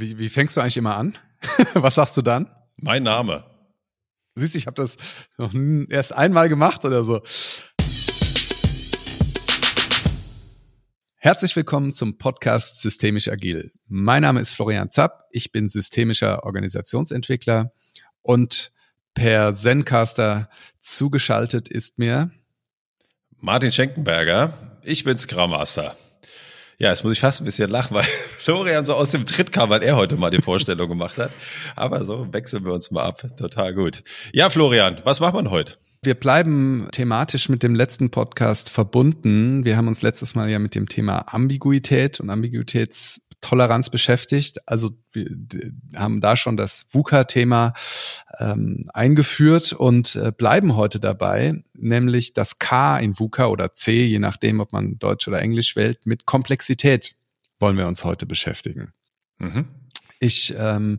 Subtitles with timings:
[0.00, 1.18] Wie, wie fängst du eigentlich immer an?
[1.74, 2.50] Was sagst du dann?
[2.76, 3.44] Mein Name.
[4.34, 4.96] Siehst du, ich habe das
[5.36, 5.52] noch
[5.90, 7.20] erst einmal gemacht oder so.
[11.16, 13.72] Herzlich willkommen zum Podcast Systemisch Agil.
[13.88, 17.70] Mein Name ist Florian Zapp, ich bin systemischer Organisationsentwickler
[18.22, 18.72] und
[19.12, 20.48] per Zencaster
[20.78, 22.30] zugeschaltet ist mir
[23.36, 25.94] Martin Schenkenberger, ich bin Scrum Master.
[26.80, 28.04] Ja, jetzt muss ich fast ein bisschen lachen, weil
[28.38, 31.30] Florian so aus dem Tritt kam, weil er heute mal die Vorstellung gemacht hat.
[31.76, 33.22] Aber so wechseln wir uns mal ab.
[33.36, 34.02] Total gut.
[34.32, 35.74] Ja, Florian, was macht man heute?
[36.02, 39.66] Wir bleiben thematisch mit dem letzten Podcast verbunden.
[39.66, 44.58] Wir haben uns letztes Mal ja mit dem Thema Ambiguität und Ambiguitäts Toleranz beschäftigt.
[44.66, 45.28] Also wir
[45.94, 47.74] haben da schon das VUCA-Thema
[48.38, 54.18] ähm, eingeführt und äh, bleiben heute dabei, nämlich das K in VUCA oder C, je
[54.18, 57.14] nachdem, ob man Deutsch oder Englisch wählt, mit Komplexität
[57.60, 58.92] wollen wir uns heute beschäftigen.
[59.38, 59.68] Mhm.
[60.18, 60.98] Ich ähm,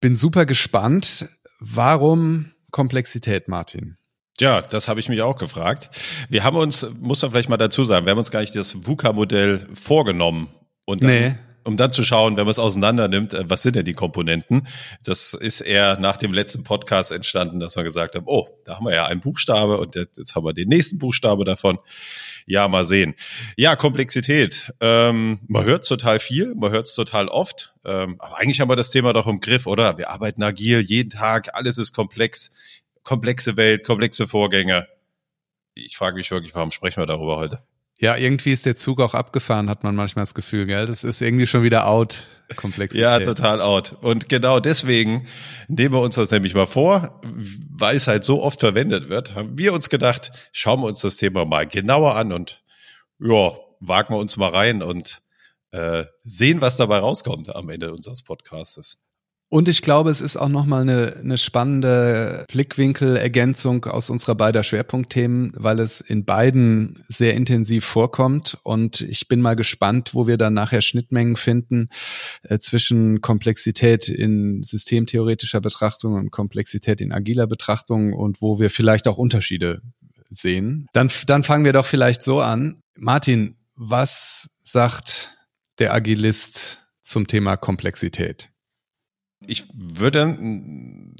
[0.00, 1.28] bin super gespannt.
[1.60, 3.96] Warum Komplexität, Martin?
[4.40, 5.90] Ja, das habe ich mich auch gefragt.
[6.28, 8.84] Wir haben uns, muss man vielleicht mal dazu sagen, wir haben uns gar nicht das
[8.84, 10.48] VUCA-Modell vorgenommen
[10.84, 11.34] und dann, nee.
[11.64, 14.68] um dann zu schauen, wenn man es auseinander nimmt, äh, was sind denn die Komponenten?
[15.02, 18.86] Das ist eher nach dem letzten Podcast entstanden, dass wir gesagt haben, oh, da haben
[18.86, 21.78] wir ja einen Buchstabe und jetzt haben wir den nächsten Buchstabe davon.
[22.46, 23.14] Ja, mal sehen.
[23.56, 24.72] Ja, Komplexität.
[24.80, 27.74] Ähm, man hört total viel, man hört es total oft.
[27.84, 29.96] Ähm, aber eigentlich haben wir das Thema doch im Griff, oder?
[29.96, 32.52] Wir arbeiten agil jeden Tag, alles ist komplex,
[33.02, 34.86] komplexe Welt, komplexe Vorgänge.
[35.74, 37.62] Ich frage mich wirklich, warum sprechen wir darüber heute?
[38.04, 40.86] Ja, irgendwie ist der Zug auch abgefahren, hat man manchmal das Gefühl, gell?
[40.86, 43.02] Das ist irgendwie schon wieder out, Komplexität.
[43.02, 43.96] ja, total out.
[44.02, 45.26] Und genau deswegen
[45.68, 47.18] nehmen wir uns das nämlich mal vor,
[47.70, 51.16] weil es halt so oft verwendet wird, haben wir uns gedacht, schauen wir uns das
[51.16, 52.62] Thema mal genauer an und
[53.20, 55.22] ja, wagen wir uns mal rein und
[55.70, 58.98] äh, sehen, was dabei rauskommt am Ende unseres Podcasts.
[59.54, 65.52] Und ich glaube, es ist auch nochmal eine, eine spannende Blickwinkel-Ergänzung aus unserer beider Schwerpunktthemen,
[65.54, 68.58] weil es in beiden sehr intensiv vorkommt.
[68.64, 71.88] Und ich bin mal gespannt, wo wir dann nachher Schnittmengen finden
[72.42, 79.06] äh, zwischen Komplexität in systemtheoretischer Betrachtung und Komplexität in agiler Betrachtung und wo wir vielleicht
[79.06, 79.82] auch Unterschiede
[80.30, 80.88] sehen.
[80.94, 82.80] Dann, dann fangen wir doch vielleicht so an.
[82.96, 85.38] Martin, was sagt
[85.78, 88.48] der Agilist zum Thema Komplexität?
[89.46, 90.36] Ich würde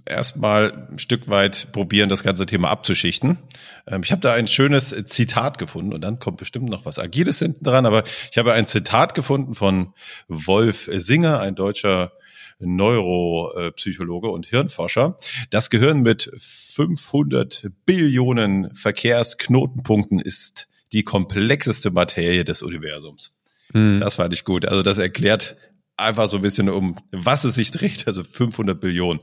[0.07, 3.39] erstmal ein Stück weit probieren, das ganze Thema abzuschichten.
[3.87, 7.39] Ähm, ich habe da ein schönes Zitat gefunden und dann kommt bestimmt noch was Agiles
[7.39, 9.95] hinten dran, aber ich habe ein Zitat gefunden von
[10.29, 12.13] Wolf Singer, ein deutscher
[12.61, 15.19] Neuropsychologe und Hirnforscher.
[15.51, 23.37] Das Gehirn mit 500 Billionen Verkehrsknotenpunkten ist die komplexeste Materie des Universums.
[23.73, 24.01] Mhm.
[24.01, 24.65] Das fand ich gut.
[24.65, 25.57] Also das erklärt
[25.97, 29.21] einfach so ein bisschen um, was es sich dreht, also 500 Billionen.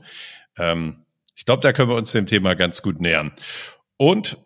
[0.58, 3.32] Ähm, ich glaube, da können wir uns dem Thema ganz gut nähern.
[3.96, 4.38] Und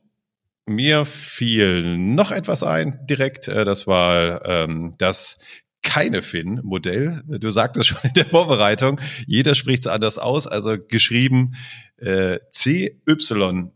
[0.66, 5.38] mir fiel noch etwas ein direkt, äh, das war ähm, das
[5.82, 7.22] keine Fin-Modell.
[7.26, 11.54] Du sagtest schon in der Vorbereitung, jeder spricht es anders aus, also geschrieben
[11.98, 13.70] äh, C-Y-N-E-F-I-N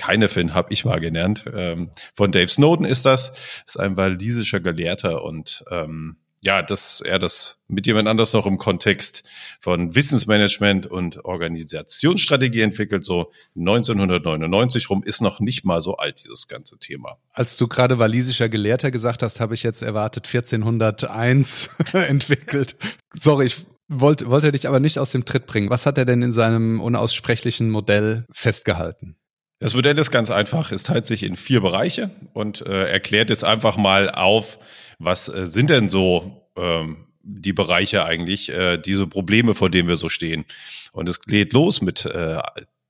[0.00, 1.44] keine Fin, habe ich mal gelernt.
[1.54, 3.32] Ähm, von Dave Snowden ist das.
[3.66, 8.56] Ist ein walisischer Gelehrter und ähm, ja, dass er das mit jemand anders noch im
[8.56, 9.24] Kontext
[9.60, 16.48] von Wissensmanagement und Organisationsstrategie entwickelt, so 1999 rum, ist noch nicht mal so alt, dieses
[16.48, 17.18] ganze Thema.
[17.34, 22.76] Als du gerade walisischer Gelehrter gesagt hast, habe ich jetzt erwartet 1401 entwickelt.
[23.12, 25.68] Sorry, ich wollte, wollte dich aber nicht aus dem Tritt bringen.
[25.68, 29.19] Was hat er denn in seinem unaussprechlichen Modell festgehalten?
[29.60, 30.72] Das Modell ist ganz einfach.
[30.72, 34.58] Es teilt sich in vier Bereiche und äh, erklärt jetzt einfach mal auf,
[34.98, 39.98] was äh, sind denn so ähm, die Bereiche eigentlich, äh, diese Probleme, vor denen wir
[39.98, 40.46] so stehen.
[40.92, 42.38] Und es geht los mit äh,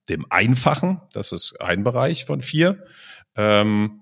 [0.08, 1.00] dem Einfachen.
[1.12, 2.86] Das ist ein Bereich von vier.
[3.36, 4.00] Ähm,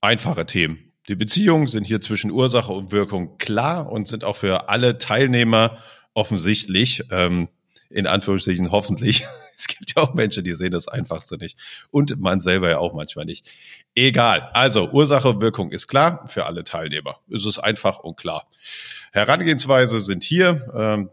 [0.00, 0.92] einfache Themen.
[1.08, 5.76] Die Beziehungen sind hier zwischen Ursache und Wirkung klar und sind auch für alle Teilnehmer
[6.14, 7.04] offensichtlich.
[7.10, 7.48] Ähm,
[7.90, 9.26] in Anführungsstrichen hoffentlich.
[9.58, 11.58] Es gibt ja auch Menschen, die sehen das Einfachste nicht.
[11.90, 13.50] Und man selber ja auch manchmal nicht.
[13.94, 14.50] Egal.
[14.52, 17.20] Also Ursache und Wirkung ist klar für alle Teilnehmer.
[17.30, 18.48] Es ist einfach und klar.
[19.12, 21.10] Herangehensweise sind hier ähm,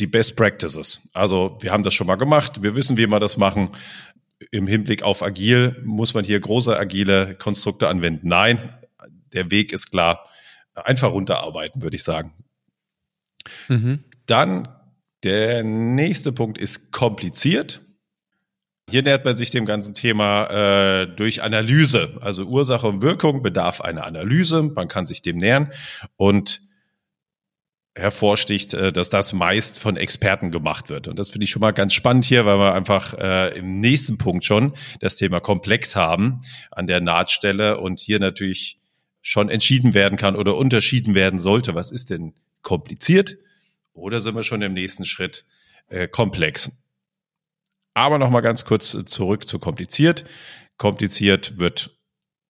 [0.00, 1.00] die Best Practices.
[1.12, 2.62] Also wir haben das schon mal gemacht.
[2.62, 3.70] Wir wissen, wie wir das machen.
[4.50, 8.28] Im Hinblick auf Agil muss man hier große agile Konstrukte anwenden.
[8.28, 8.72] Nein,
[9.32, 10.26] der Weg ist klar.
[10.74, 12.32] Einfach runterarbeiten, würde ich sagen.
[13.66, 14.04] Mhm.
[14.26, 14.68] Dann
[15.24, 17.80] der nächste Punkt ist kompliziert.
[18.90, 20.46] Hier nähert man sich dem ganzen Thema
[21.02, 22.16] äh, durch Analyse.
[22.20, 24.62] Also Ursache und Wirkung bedarf einer Analyse.
[24.62, 25.72] Man kann sich dem nähern.
[26.16, 26.62] Und
[27.98, 31.08] hervorsticht, äh, dass das meist von Experten gemacht wird.
[31.08, 34.16] Und das finde ich schon mal ganz spannend hier, weil wir einfach äh, im nächsten
[34.16, 36.40] Punkt schon das Thema Komplex haben
[36.70, 38.78] an der Nahtstelle und hier natürlich
[39.20, 41.74] schon entschieden werden kann oder unterschieden werden sollte.
[41.74, 43.36] Was ist denn kompliziert?
[43.98, 45.44] Oder sind wir schon im nächsten Schritt
[45.88, 46.72] äh, komplex?
[47.94, 50.24] Aber noch mal ganz kurz zurück zu kompliziert.
[50.76, 51.94] Kompliziert wird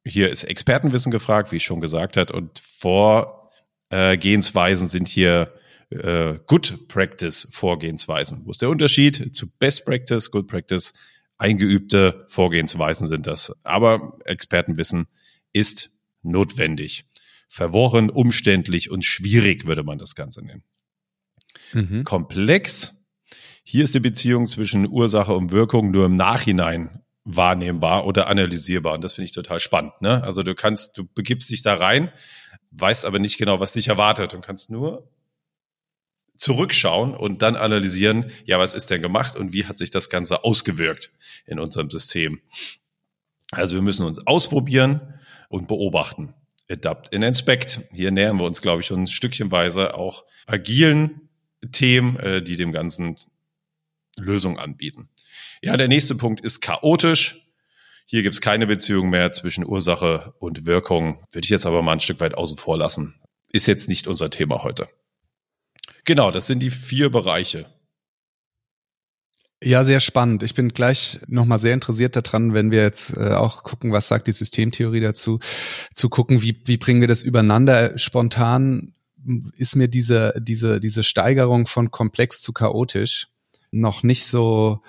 [0.05, 5.53] hier ist Expertenwissen gefragt, wie ich schon gesagt hat, und Vorgehensweisen sind hier
[5.91, 8.43] äh, Good Practice Vorgehensweisen.
[8.45, 10.95] Wo ist der Unterschied zu Best Practice, Good Practice?
[11.37, 13.55] Eingeübte Vorgehensweisen sind das.
[13.62, 15.06] Aber Expertenwissen
[15.53, 15.91] ist
[16.23, 17.05] notwendig.
[17.49, 20.65] Verworren, umständlich und schwierig würde man das Ganze nennen.
[21.73, 22.05] Mhm.
[22.05, 22.94] Komplex.
[23.62, 28.94] Hier ist die Beziehung zwischen Ursache und Wirkung nur im Nachhinein wahrnehmbar oder analysierbar.
[28.94, 30.00] Und das finde ich total spannend.
[30.00, 30.23] Ne?
[30.23, 32.11] Also du kannst, du begibst dich da rein,
[32.70, 35.11] weißt aber nicht genau, was dich erwartet und kannst nur
[36.37, 40.44] zurückschauen und dann analysieren, ja, was ist denn gemacht und wie hat sich das Ganze
[40.44, 41.11] ausgewirkt
[41.47, 42.41] in unserem System.
[43.50, 45.14] Also wir müssen uns ausprobieren
[45.49, 46.35] und beobachten.
[46.71, 47.81] Adapt and Inspect.
[47.93, 51.27] Hier nähern wir uns, glaube ich, schon ein Stückchenweise auch agilen
[51.72, 53.16] Themen, äh, die dem Ganzen
[54.16, 55.08] Lösung anbieten.
[55.62, 57.44] Ja, der nächste Punkt ist chaotisch.
[58.06, 61.26] Hier gibt es keine Beziehung mehr zwischen Ursache und Wirkung.
[61.31, 63.20] Würde ich jetzt aber mal ein Stück weit außen vor lassen.
[63.52, 64.88] Ist jetzt nicht unser Thema heute.
[66.05, 67.66] Genau, das sind die vier Bereiche.
[69.62, 70.44] Ja, sehr spannend.
[70.44, 74.28] Ich bin gleich nochmal sehr interessiert daran, wenn wir jetzt äh, auch gucken, was sagt
[74.28, 75.40] die Systemtheorie dazu,
[75.94, 77.99] zu gucken, wie, wie bringen wir das übereinander.
[77.99, 78.94] Spontan
[79.56, 83.29] ist mir diese, diese, diese Steigerung von komplex zu chaotisch
[83.70, 84.81] noch nicht so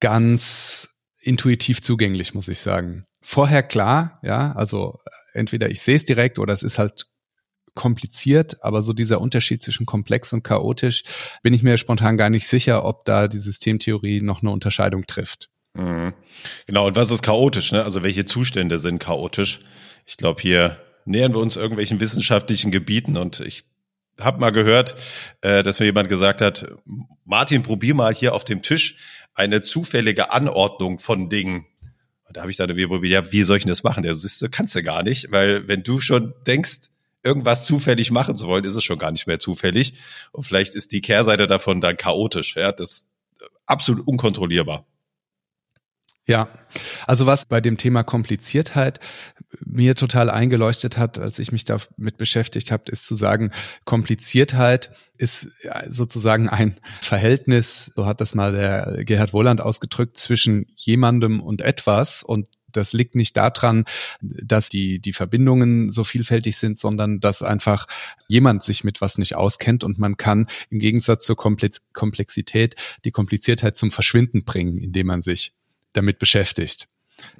[0.00, 0.90] ganz
[1.20, 3.04] intuitiv zugänglich, muss ich sagen.
[3.20, 4.98] Vorher klar, ja, also
[5.32, 7.06] entweder ich sehe es direkt oder es ist halt
[7.74, 11.04] kompliziert, aber so dieser Unterschied zwischen komplex und chaotisch,
[11.42, 15.50] bin ich mir spontan gar nicht sicher, ob da die Systemtheorie noch eine Unterscheidung trifft.
[15.74, 16.14] Mhm.
[16.66, 17.72] Genau, und was ist chaotisch?
[17.72, 17.84] Ne?
[17.84, 19.60] Also welche Zustände sind chaotisch?
[20.06, 23.64] Ich glaube, hier nähern wir uns irgendwelchen wissenschaftlichen Gebieten und ich
[24.20, 24.94] habe mal gehört,
[25.42, 26.66] äh, dass mir jemand gesagt hat,
[27.24, 28.96] Martin, probier mal hier auf dem Tisch
[29.34, 31.66] eine zufällige Anordnung von Dingen.
[32.26, 34.02] Und da habe ich dann wieder probiert, ja, wie soll ich denn das machen?
[34.02, 36.88] Der so, das kannst du gar nicht, weil wenn du schon denkst,
[37.22, 39.94] irgendwas zufällig machen zu wollen, ist es schon gar nicht mehr zufällig.
[40.32, 42.56] Und vielleicht ist die Kehrseite davon dann chaotisch.
[42.56, 43.08] Ja, das ist
[43.66, 44.86] absolut unkontrollierbar.
[46.28, 46.48] Ja,
[47.06, 48.98] also was bei dem Thema Kompliziertheit
[49.64, 53.52] mir total eingeleuchtet hat, als ich mich damit beschäftigt habe, ist zu sagen,
[53.84, 55.50] Kompliziertheit ist
[55.88, 62.22] sozusagen ein Verhältnis, so hat das mal der Gerhard Wohland ausgedrückt, zwischen jemandem und etwas
[62.22, 63.84] und das liegt nicht daran,
[64.20, 67.86] dass die, die Verbindungen so vielfältig sind, sondern dass einfach
[68.28, 73.76] jemand sich mit was nicht auskennt und man kann im Gegensatz zur Komplexität die Kompliziertheit
[73.76, 75.54] zum Verschwinden bringen, indem man sich
[75.92, 76.88] damit beschäftigt.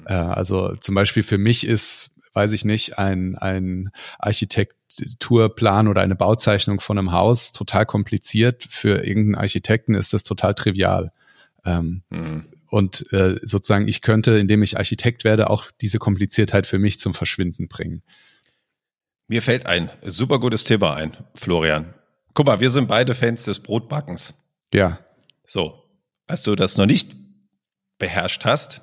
[0.06, 6.16] Äh, also zum Beispiel für mich ist, weiß ich nicht, ein, ein Architekturplan oder eine
[6.16, 8.66] Bauzeichnung von einem Haus total kompliziert.
[8.68, 11.12] Für irgendeinen Architekten ist das total trivial.
[11.64, 12.48] Ähm, mhm.
[12.68, 17.14] Und äh, sozusagen, ich könnte, indem ich Architekt werde, auch diese Kompliziertheit für mich zum
[17.14, 18.02] Verschwinden bringen.
[19.28, 21.94] Mir fällt ein super gutes Thema ein, Florian.
[22.34, 24.34] Guck mal, wir sind beide Fans des Brotbackens.
[24.74, 25.00] Ja.
[25.44, 25.82] So,
[26.26, 27.16] als du das noch nicht
[27.98, 28.82] beherrscht hast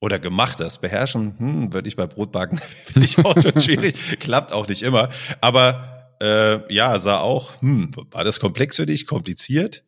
[0.00, 0.78] oder gemacht hast.
[0.78, 4.18] Beherrschen, hm, würde ich bei Brotbacken, finde ich auch schon schwierig.
[4.18, 5.10] Klappt auch nicht immer.
[5.40, 9.84] Aber äh, ja, sah auch, hm, war das komplex für dich, kompliziert?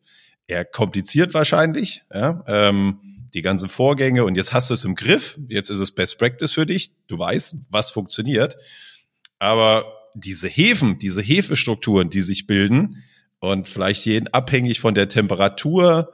[0.47, 2.43] Eher kompliziert wahrscheinlich, ja.
[2.47, 2.99] Ähm,
[3.33, 5.39] die ganzen Vorgänge und jetzt hast du es im Griff.
[5.47, 6.91] Jetzt ist es Best Practice für dich.
[7.07, 8.57] Du weißt, was funktioniert.
[9.39, 13.03] Aber diese Hefen, diese Hefestrukturen, die sich bilden
[13.39, 16.13] und vielleicht jeden abhängig von der Temperatur,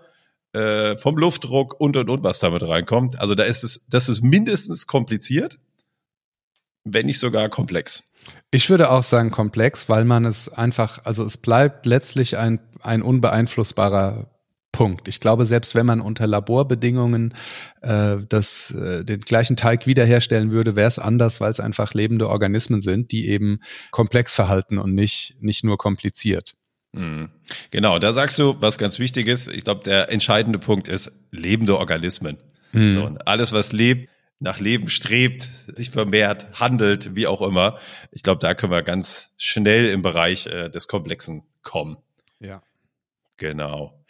[0.53, 3.19] äh, vom Luftdruck und und und, was damit reinkommt.
[3.19, 5.59] Also da ist es, das ist mindestens kompliziert,
[6.83, 8.03] wenn nicht sogar komplex.
[8.51, 13.01] Ich würde auch sagen komplex, weil man es einfach, also es bleibt letztlich ein, ein
[13.01, 14.27] unbeeinflussbarer
[14.71, 15.07] Punkt.
[15.07, 17.33] Ich glaube, selbst wenn man unter Laborbedingungen
[17.81, 22.29] äh, das, äh, den gleichen Teig wiederherstellen würde, wäre es anders, weil es einfach lebende
[22.29, 23.59] Organismen sind, die eben
[23.91, 26.55] komplex verhalten und nicht, nicht nur kompliziert.
[26.91, 27.29] Mhm.
[27.71, 29.47] Genau, da sagst du, was ganz wichtig ist.
[29.47, 32.37] Ich glaube, der entscheidende Punkt ist lebende Organismen.
[32.71, 32.95] Mhm.
[32.95, 37.77] So, alles, was lebt, nach Leben strebt, sich vermehrt, handelt, wie auch immer.
[38.11, 41.97] Ich glaube, da können wir ganz schnell im Bereich äh, des Komplexen kommen.
[42.39, 42.63] Ja.
[43.37, 44.05] Genau.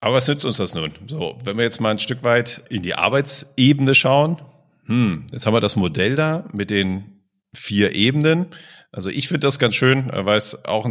[0.00, 0.92] Aber was nützt uns das nun?
[1.06, 4.42] So, wenn wir jetzt mal ein Stück weit in die Arbeitsebene schauen,
[4.86, 7.22] hm, jetzt haben wir das Modell da mit den
[7.54, 8.46] vier Ebenen.
[8.90, 10.90] Also ich finde das ganz schön, weil es auch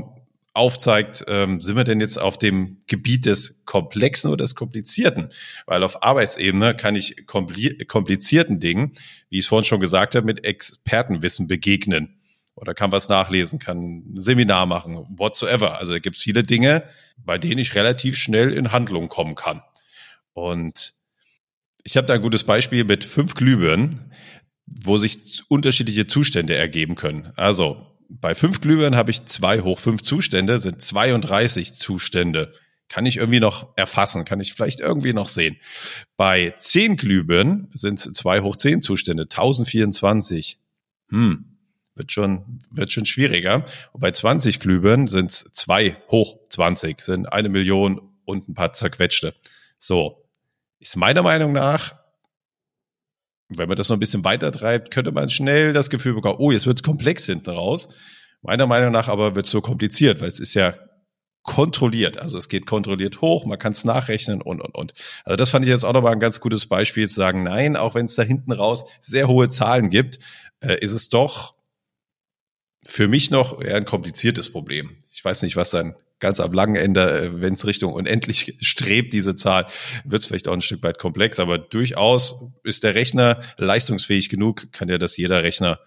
[0.53, 5.29] aufzeigt, ähm, sind wir denn jetzt auf dem Gebiet des Komplexen oder des Komplizierten?
[5.65, 8.93] Weil auf Arbeitsebene kann ich komplizierten Dingen,
[9.29, 12.17] wie ich es vorhin schon gesagt habe, mit Expertenwissen begegnen.
[12.55, 15.79] Oder kann was nachlesen, kann ein Seminar machen, whatsoever.
[15.79, 16.84] Also da gibt es viele Dinge,
[17.17, 19.62] bei denen ich relativ schnell in Handlung kommen kann.
[20.34, 20.93] Und
[21.84, 24.12] ich habe da ein gutes Beispiel mit fünf Glühbirnen,
[24.65, 27.31] wo sich unterschiedliche Zustände ergeben können.
[27.36, 32.53] Also bei fünf Glühbirnen habe ich zwei hoch fünf Zustände, sind 32 Zustände.
[32.89, 35.55] Kann ich irgendwie noch erfassen, kann ich vielleicht irgendwie noch sehen.
[36.17, 40.59] Bei zehn Glühbirnen sind es zwei hoch zehn Zustände, 1024.
[41.09, 41.57] Hm,
[41.95, 43.63] wird schon, wird schon schwieriger.
[43.93, 48.73] Und bei 20 Glühbirnen sind es zwei hoch 20, sind eine Million und ein paar
[48.73, 49.35] zerquetschte.
[49.77, 50.25] So,
[50.79, 51.95] ist meiner Meinung nach
[53.58, 56.51] wenn man das noch ein bisschen weiter treibt, könnte man schnell das Gefühl bekommen, oh,
[56.51, 57.89] jetzt wird's komplex hinten raus.
[58.41, 60.75] Meiner Meinung nach aber wird's so kompliziert, weil es ist ja
[61.43, 62.17] kontrolliert.
[62.17, 64.93] Also es geht kontrolliert hoch, man kann es nachrechnen und, und, und.
[65.25, 67.96] Also das fand ich jetzt auch nochmal ein ganz gutes Beispiel zu sagen, nein, auch
[67.96, 70.20] wenn es da hinten raus sehr hohe Zahlen gibt,
[70.60, 71.55] äh, ist es doch
[72.84, 74.98] für mich noch eher ein kompliziertes Problem.
[75.13, 79.11] Ich weiß nicht, was dann ganz am langen Ende, äh, wenn es Richtung unendlich strebt,
[79.11, 79.65] diese Zahl,
[80.05, 84.71] wird es vielleicht auch ein Stück weit komplex, aber durchaus ist der Rechner leistungsfähig genug,
[84.71, 85.79] kann ja das jeder Rechner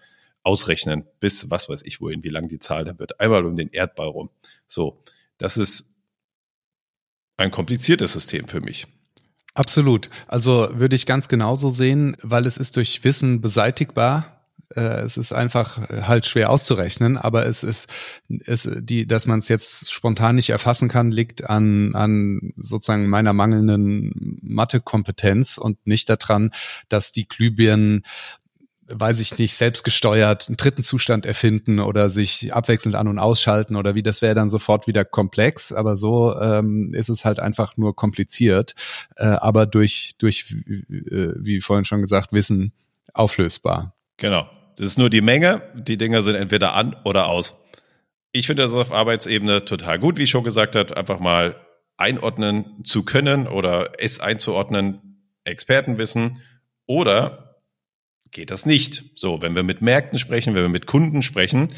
[0.43, 3.19] ausrechnen, bis was weiß ich wohin, wie lang die Zahl dann wird.
[3.19, 4.29] Einmal um den Erdball rum.
[4.67, 5.01] So,
[5.39, 5.95] das ist
[7.37, 8.85] ein kompliziertes System für mich.
[9.55, 10.09] Absolut.
[10.27, 14.34] Also würde ich ganz genauso sehen, weil es ist durch Wissen beseitigbar
[14.75, 17.89] äh, es ist einfach äh, halt schwer auszurechnen, aber es ist,
[18.45, 23.33] es, die, dass man es jetzt spontan nicht erfassen kann, liegt an, an sozusagen meiner
[23.33, 26.51] mangelnden Mathekompetenz und nicht daran,
[26.89, 28.03] dass die Glühbirnen
[28.87, 33.95] weiß ich nicht, selbstgesteuert einen dritten Zustand erfinden oder sich abwechselnd an- und ausschalten oder
[33.95, 37.95] wie, das wäre dann sofort wieder komplex, aber so ähm, ist es halt einfach nur
[37.95, 38.75] kompliziert,
[39.15, 40.55] äh, aber durch, durch,
[40.89, 42.73] äh, wie vorhin schon gesagt, Wissen
[43.13, 43.94] auflösbar.
[44.17, 44.49] Genau.
[44.77, 45.61] Das ist nur die Menge.
[45.75, 47.55] Die Dinger sind entweder an oder aus.
[48.31, 51.55] Ich finde das auf Arbeitsebene total gut, wie ich schon gesagt habe, einfach mal
[51.97, 56.41] einordnen zu können oder es einzuordnen, Expertenwissen
[56.85, 57.61] oder
[58.31, 59.03] geht das nicht.
[59.15, 61.69] So, wenn wir mit Märkten sprechen, wenn wir mit Kunden sprechen,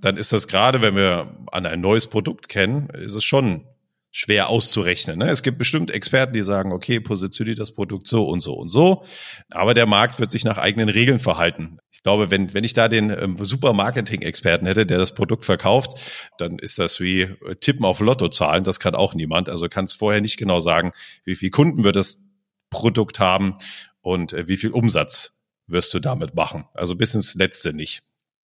[0.00, 3.64] dann ist das gerade, wenn wir an ein neues Produkt kennen, ist es schon
[4.12, 5.18] schwer auszurechnen.
[5.18, 5.28] Ne?
[5.28, 9.04] Es gibt bestimmt Experten, die sagen, okay, positioniert das Produkt so und so und so,
[9.50, 11.78] aber der Markt wird sich nach eigenen Regeln verhalten.
[11.92, 16.30] Ich glaube, wenn, wenn ich da den ähm, super Marketing-Experten hätte, der das Produkt verkauft,
[16.38, 19.48] dann ist das wie äh, Tippen auf Lottozahlen, das kann auch niemand.
[19.48, 20.92] Also kannst vorher nicht genau sagen,
[21.24, 22.24] wie viel Kunden wird das
[22.70, 23.54] Produkt haben
[24.00, 26.64] und äh, wie viel Umsatz wirst du damit machen.
[26.74, 28.02] Also bis ins Letzte nicht.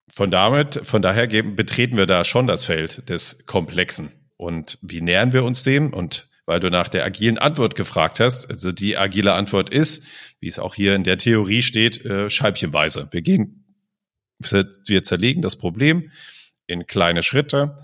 [0.08, 4.12] Von damit, von daher geben, betreten wir da schon das Feld des Komplexen.
[4.36, 5.92] Und wie nähern wir uns dem?
[5.92, 10.04] Und weil du nach der agilen Antwort gefragt hast, also die agile Antwort ist,
[10.40, 13.08] wie es auch hier in der Theorie steht, äh, scheibchenweise.
[13.10, 13.64] Wir gehen,
[14.38, 16.10] wir zerlegen das Problem
[16.66, 17.76] in kleine Schritte,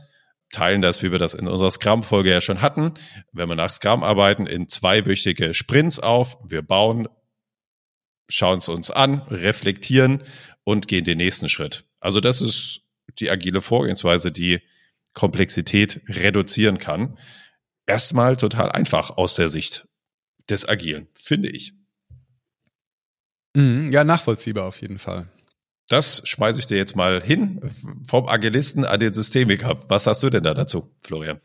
[0.53, 2.95] teilen das, wie wir das in unserer Scrum-Folge ja schon hatten,
[3.33, 6.39] wenn wir nach Scrum arbeiten, in zweiwöchige Sprints auf.
[6.47, 7.09] Wir bauen,
[8.29, 10.23] schauen es uns an, reflektieren
[10.63, 11.85] und gehen den nächsten Schritt.
[12.01, 12.83] Also das ist
[13.19, 14.61] die agile Vorgehensweise, die
[15.15, 17.19] Komplexität reduzieren kann.
[17.87, 19.89] Erstmal total einfach aus der Sicht
[20.49, 21.75] des Agilen, finde ich.
[23.55, 25.29] Mhm, ja, nachvollziehbar auf jeden Fall.
[25.89, 27.61] Das schmeiße ich dir jetzt mal hin
[28.07, 29.79] vom Agilisten an den Systemiker.
[29.89, 31.41] Was hast du denn da dazu, Florian?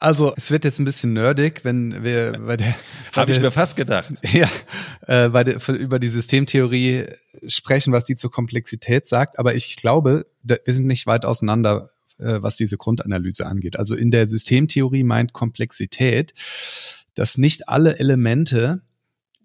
[0.00, 2.76] Also, es wird jetzt ein bisschen nerdig, wenn wir bei der.
[3.14, 4.12] Habe ich mir fast gedacht.
[4.32, 4.48] Ja,
[5.06, 7.06] äh, bei der, über die Systemtheorie
[7.46, 9.38] sprechen, was die zur Komplexität sagt.
[9.38, 13.78] Aber ich glaube, wir sind nicht weit auseinander, äh, was diese Grundanalyse angeht.
[13.78, 16.34] Also in der Systemtheorie meint Komplexität,
[17.14, 18.82] dass nicht alle Elemente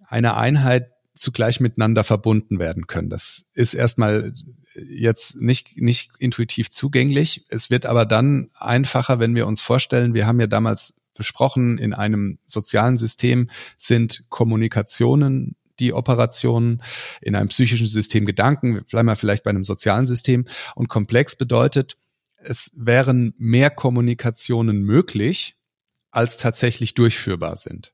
[0.08, 3.10] einer Einheit zugleich miteinander verbunden werden können.
[3.10, 4.34] Das ist erstmal
[4.76, 7.46] jetzt nicht, nicht intuitiv zugänglich.
[7.50, 11.94] Es wird aber dann einfacher, wenn wir uns vorstellen, wir haben ja damals besprochen, in
[11.94, 16.84] einem sozialen System sind Kommunikationen die Operationen,
[17.22, 20.46] in einem psychischen System Gedanken, bleiben wir vielleicht bei einem sozialen System.
[20.76, 21.98] Und komplex bedeutet,
[22.46, 25.56] es wären mehr Kommunikationen möglich,
[26.12, 27.94] als tatsächlich durchführbar sind.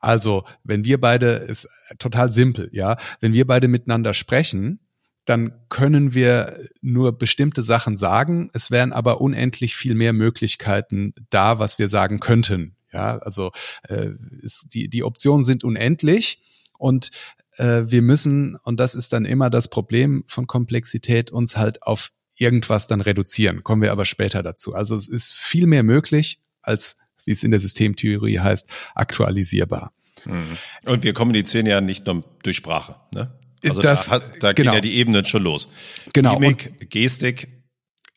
[0.00, 1.68] Also, wenn wir beide, ist
[1.98, 4.80] total simpel, ja, wenn wir beide miteinander sprechen,
[5.24, 8.48] dann können wir nur bestimmte Sachen sagen.
[8.54, 12.76] Es wären aber unendlich viel mehr Möglichkeiten da, was wir sagen könnten.
[12.92, 13.50] Ja, also
[13.88, 16.40] äh, ist, die, die Optionen sind unendlich
[16.78, 17.10] und
[17.58, 22.10] äh, wir müssen, und das ist dann immer das Problem von Komplexität, uns halt auf
[22.38, 23.62] irgendwas dann reduzieren.
[23.62, 24.74] Kommen wir aber später dazu.
[24.74, 29.92] Also es ist viel mehr möglich als, wie es in der Systemtheorie heißt, aktualisierbar.
[30.24, 30.56] Mhm.
[30.84, 32.96] Und wir kommunizieren ja nicht nur durch Sprache.
[33.14, 33.32] Ne?
[33.64, 34.74] Also das, da, da gehen genau.
[34.74, 35.68] ja die Ebenen schon los.
[36.12, 36.38] Genau.
[36.38, 37.48] Mimik, Gestik,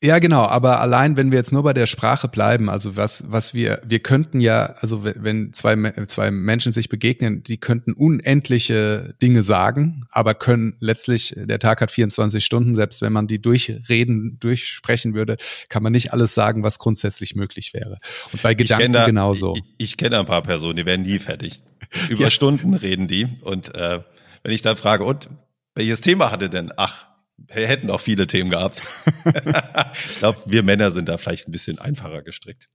[0.03, 3.53] ja, genau, aber allein, wenn wir jetzt nur bei der Sprache bleiben, also was, was
[3.53, 5.75] wir, wir könnten ja, also wenn zwei,
[6.07, 11.91] zwei Menschen sich begegnen, die könnten unendliche Dinge sagen, aber können letztlich, der Tag hat
[11.91, 15.37] 24 Stunden, selbst wenn man die durchreden, durchsprechen würde,
[15.69, 17.99] kann man nicht alles sagen, was grundsätzlich möglich wäre.
[18.33, 19.53] Und bei Gedanken da, genauso.
[19.55, 21.59] Ich, ich kenne ein paar Personen, die werden nie fertig.
[22.09, 22.29] Über ja.
[22.31, 23.99] Stunden reden die und äh,
[24.41, 25.29] wenn ich dann frage, und
[25.75, 26.71] welches Thema hatte denn?
[26.75, 27.05] Ach,
[27.49, 28.81] hätten auch viele Themen gehabt.
[30.11, 32.69] ich glaube, wir Männer sind da vielleicht ein bisschen einfacher gestrickt.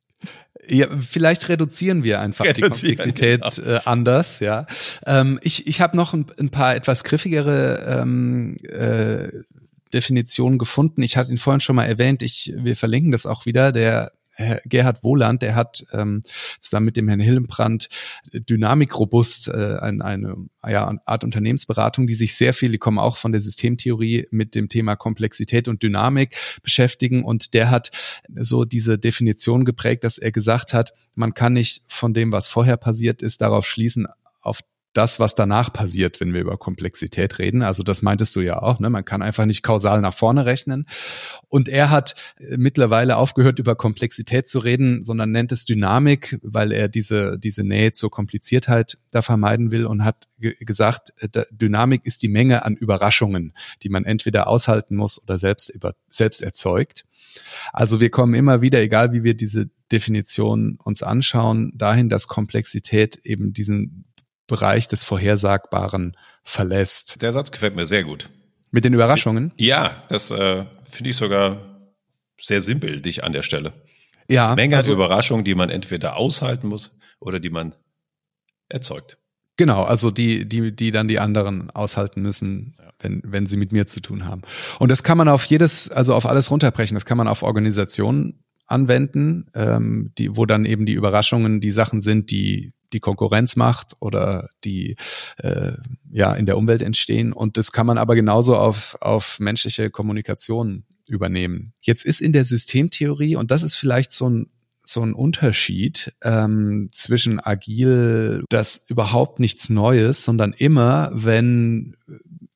[0.68, 3.76] Ja, vielleicht reduzieren wir einfach reduzieren, die Komplexität genau.
[3.76, 4.66] äh, anders, ja.
[5.04, 9.28] Ähm, ich ich habe noch ein, ein, paar etwas griffigere ähm, äh,
[9.92, 11.02] Definitionen gefunden.
[11.02, 12.22] Ich hatte ihn vorhin schon mal erwähnt.
[12.22, 13.70] Ich, wir verlinken das auch wieder.
[13.70, 16.22] Der Herr Gerhard Wohland, der hat ähm,
[16.60, 17.88] zusammen mit dem Herrn Hillenbrand
[18.32, 23.32] Dynamikrobust, äh, ein, eine ja, Art Unternehmensberatung, die sich sehr viel, die kommen auch von
[23.32, 27.24] der Systemtheorie mit dem Thema Komplexität und Dynamik beschäftigen.
[27.24, 27.90] Und der hat
[28.34, 32.76] so diese Definition geprägt, dass er gesagt hat, man kann nicht von dem, was vorher
[32.76, 34.06] passiert ist, darauf schließen,
[34.42, 34.60] auf
[34.96, 37.62] das, was danach passiert, wenn wir über Komplexität reden.
[37.62, 38.88] Also das meintest du ja auch, ne?
[38.88, 40.86] Man kann einfach nicht kausal nach vorne rechnen.
[41.48, 46.72] Und er hat äh, mittlerweile aufgehört, über Komplexität zu reden, sondern nennt es Dynamik, weil
[46.72, 52.22] er diese, diese Nähe zur Kompliziertheit da vermeiden will und hat gesagt, äh, Dynamik ist
[52.22, 57.04] die Menge an Überraschungen, die man entweder aushalten muss oder selbst über, selbst erzeugt.
[57.72, 63.16] Also wir kommen immer wieder, egal wie wir diese Definition uns anschauen, dahin, dass Komplexität
[63.24, 64.06] eben diesen
[64.46, 67.22] Bereich des Vorhersagbaren verlässt.
[67.22, 68.30] Der Satz gefällt mir sehr gut.
[68.70, 69.52] Mit den Überraschungen?
[69.56, 71.60] Ja, das äh, finde ich sogar
[72.40, 73.72] sehr simpel, dich an der Stelle.
[74.28, 74.54] Ja.
[74.54, 77.74] Menge also, an Überraschungen, die man entweder aushalten muss oder die man
[78.68, 79.18] erzeugt.
[79.56, 83.86] Genau, also die, die, die dann die anderen aushalten müssen, wenn, wenn sie mit mir
[83.86, 84.42] zu tun haben.
[84.78, 86.94] Und das kann man auf jedes, also auf alles runterbrechen.
[86.94, 92.00] Das kann man auf Organisationen anwenden, ähm, die, wo dann eben die Überraschungen die Sachen
[92.00, 94.96] sind, die die Konkurrenz macht oder die
[95.38, 95.72] äh,
[96.10, 97.32] ja in der Umwelt entstehen.
[97.32, 101.72] Und das kann man aber genauso auf, auf menschliche Kommunikation übernehmen.
[101.80, 104.50] Jetzt ist in der Systemtheorie, und das ist vielleicht so ein
[104.88, 111.96] so ein Unterschied ähm, zwischen agil, das überhaupt nichts Neues, sondern immer, wenn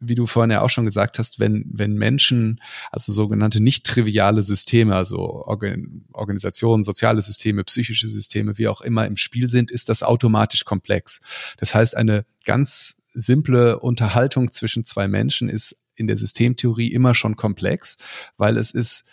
[0.01, 2.61] wie du vorhin ja auch schon gesagt hast, wenn, wenn Menschen,
[2.91, 9.07] also sogenannte nicht triviale Systeme, also Organ, Organisationen, soziale Systeme, psychische Systeme, wie auch immer
[9.07, 11.21] im Spiel sind, ist das automatisch komplex.
[11.59, 17.37] Das heißt, eine ganz simple Unterhaltung zwischen zwei Menschen ist in der Systemtheorie immer schon
[17.37, 17.99] komplex,
[18.39, 19.05] weil es ist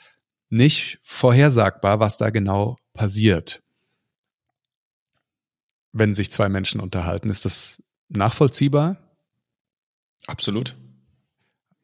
[0.49, 3.61] nicht vorhersagbar, was da genau passiert,
[5.91, 7.29] wenn sich zwei Menschen unterhalten.
[7.29, 9.06] Ist das nachvollziehbar?
[10.27, 10.75] Absolut.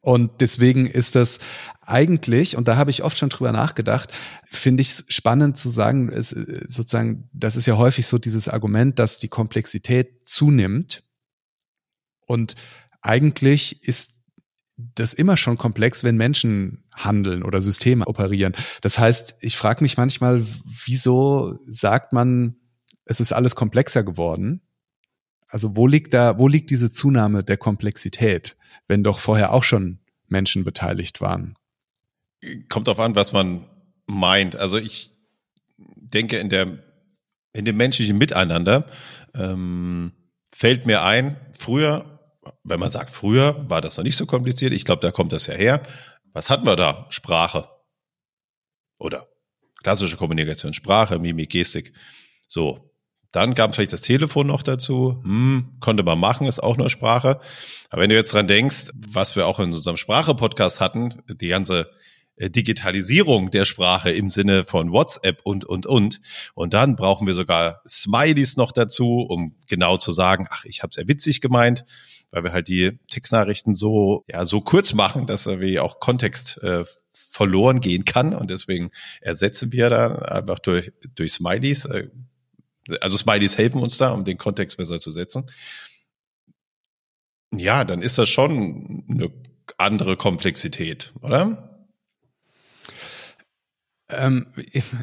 [0.04, 1.38] Und deswegen ist das
[1.80, 4.12] eigentlich, und da habe ich oft schon drüber nachgedacht,
[4.50, 8.98] finde ich es spannend zu sagen, es, sozusagen, das ist ja häufig so dieses Argument,
[8.98, 11.04] dass die Komplexität zunimmt.
[12.26, 12.54] Und
[13.00, 14.12] eigentlich ist
[14.76, 18.54] das immer schon komplex, wenn Menschen handeln oder Systeme operieren.
[18.82, 20.46] Das heißt, ich frage mich manchmal,
[20.84, 22.56] wieso sagt man,
[23.06, 24.60] es ist alles komplexer geworden?
[25.54, 28.56] Also wo liegt da, wo liegt diese Zunahme der Komplexität,
[28.88, 31.54] wenn doch vorher auch schon Menschen beteiligt waren?
[32.68, 33.64] Kommt darauf an, was man
[34.06, 34.56] meint.
[34.56, 35.12] Also ich
[35.78, 36.82] denke, in der
[37.52, 38.90] in dem menschlichen Miteinander
[39.32, 40.10] ähm,
[40.50, 42.18] fällt mir ein, früher,
[42.64, 44.74] wenn man sagt früher, war das noch nicht so kompliziert.
[44.74, 45.84] Ich glaube, da kommt das ja her.
[46.32, 47.06] Was hatten wir da?
[47.10, 47.68] Sprache.
[48.98, 49.28] Oder
[49.84, 51.92] klassische Kommunikation, Sprache, Mimik, Gestik.
[52.48, 52.92] So,
[53.34, 55.20] dann gab es vielleicht das Telefon noch dazu.
[55.24, 57.40] Hm, konnte man machen, ist auch nur Sprache.
[57.90, 61.90] Aber wenn du jetzt dran denkst, was wir auch in unserem Sprache-Podcast hatten, die ganze
[62.36, 66.20] äh, Digitalisierung der Sprache im Sinne von WhatsApp und, und, und.
[66.54, 70.90] Und dann brauchen wir sogar Smileys noch dazu, um genau zu sagen, ach, ich habe
[70.90, 71.84] es ja witzig gemeint,
[72.30, 76.84] weil wir halt die Textnachrichten so, ja, so kurz machen, dass irgendwie auch Kontext äh,
[77.12, 78.34] verloren gehen kann.
[78.34, 81.88] Und deswegen ersetzen wir da einfach durch, durch Smileys.
[83.00, 85.50] Also Smileys helfen uns da, um den Kontext besser zu setzen.
[87.52, 89.30] Ja, dann ist das schon eine
[89.78, 91.86] andere Komplexität, oder?
[94.10, 94.46] Ähm,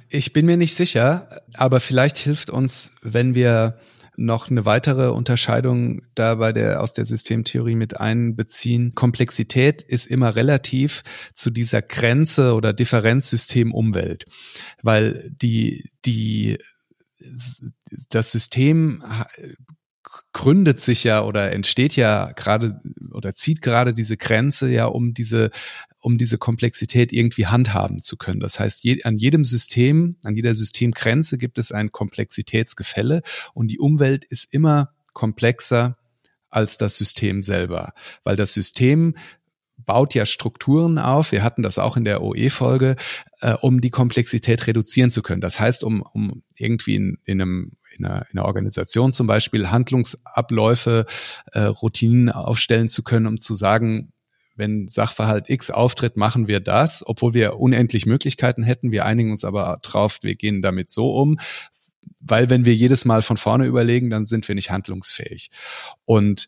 [0.09, 3.79] ich bin mir nicht sicher, aber vielleicht hilft uns, wenn wir
[4.17, 8.93] noch eine weitere Unterscheidung da bei der, aus der Systemtheorie mit einbeziehen.
[8.93, 14.25] Komplexität ist immer relativ zu dieser Grenze oder Differenzsystem Umwelt,
[14.83, 16.59] weil die, die,
[18.09, 19.03] das System
[20.33, 22.81] gründet sich ja oder entsteht ja gerade
[23.11, 25.51] oder zieht gerade diese Grenze ja um diese
[25.99, 28.39] um diese Komplexität irgendwie handhaben zu können.
[28.39, 33.21] Das heißt, je, an jedem System, an jeder Systemgrenze gibt es ein Komplexitätsgefälle
[33.53, 35.97] und die Umwelt ist immer komplexer
[36.49, 39.15] als das System selber, weil das System
[39.85, 41.31] baut ja Strukturen auf.
[41.31, 42.95] Wir hatten das auch in der OE-Folge,
[43.41, 45.41] äh, um die Komplexität reduzieren zu können.
[45.41, 49.69] Das heißt, um, um irgendwie in, in einem in einer, in einer Organisation zum Beispiel
[49.69, 51.05] Handlungsabläufe,
[51.51, 54.13] äh, Routinen aufstellen zu können, um zu sagen,
[54.55, 58.91] wenn Sachverhalt X auftritt, machen wir das, obwohl wir unendlich Möglichkeiten hätten.
[58.91, 61.39] Wir einigen uns aber drauf, wir gehen damit so um,
[62.19, 65.49] weil wenn wir jedes Mal von vorne überlegen, dann sind wir nicht handlungsfähig.
[66.05, 66.47] Und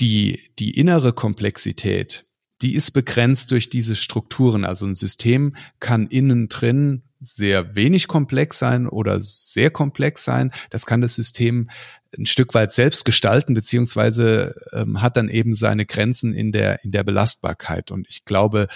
[0.00, 2.26] die, die innere Komplexität,
[2.62, 4.64] die ist begrenzt durch diese Strukturen.
[4.64, 10.52] Also ein System kann innen drin sehr wenig komplex sein oder sehr komplex sein.
[10.70, 11.70] Das kann das System
[12.16, 16.92] ein Stück weit selbst gestalten, beziehungsweise ähm, hat dann eben seine Grenzen in der, in
[16.92, 17.90] der Belastbarkeit.
[17.90, 18.68] Und ich glaube,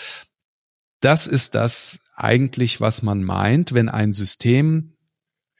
[1.00, 4.94] das ist das eigentlich, was man meint, wenn ein System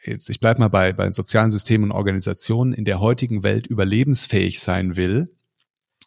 [0.04, 4.60] jetzt, ich bleibe mal bei, bei sozialen Systemen und Organisationen in der heutigen Welt überlebensfähig
[4.60, 5.34] sein will,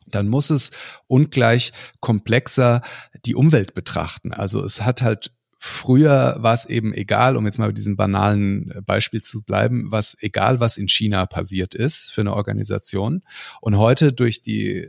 [0.07, 0.71] dann muss es
[1.07, 2.81] ungleich komplexer
[3.25, 4.33] die Umwelt betrachten.
[4.33, 5.31] Also es hat halt
[5.65, 9.93] Früher war es eben egal, um jetzt mal bei diesem banalen äh, Beispiel zu bleiben,
[9.93, 13.23] was egal, was in China passiert ist für eine Organisation.
[13.61, 14.85] Und heute durch die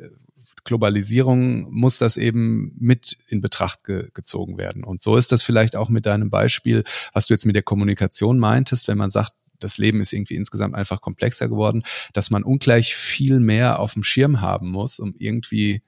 [0.64, 4.82] Globalisierung muss das eben mit in Betracht ge gezogen werden.
[4.82, 8.40] Und so ist das vielleicht auch mit deinem Beispiel, was du jetzt mit der Kommunikation
[8.40, 12.94] meintest, wenn man sagt, das Leben ist irgendwie insgesamt einfach komplexer geworden, dass man ungleich
[12.94, 15.82] viel mehr auf dem Schirm haben muss, um irgendwie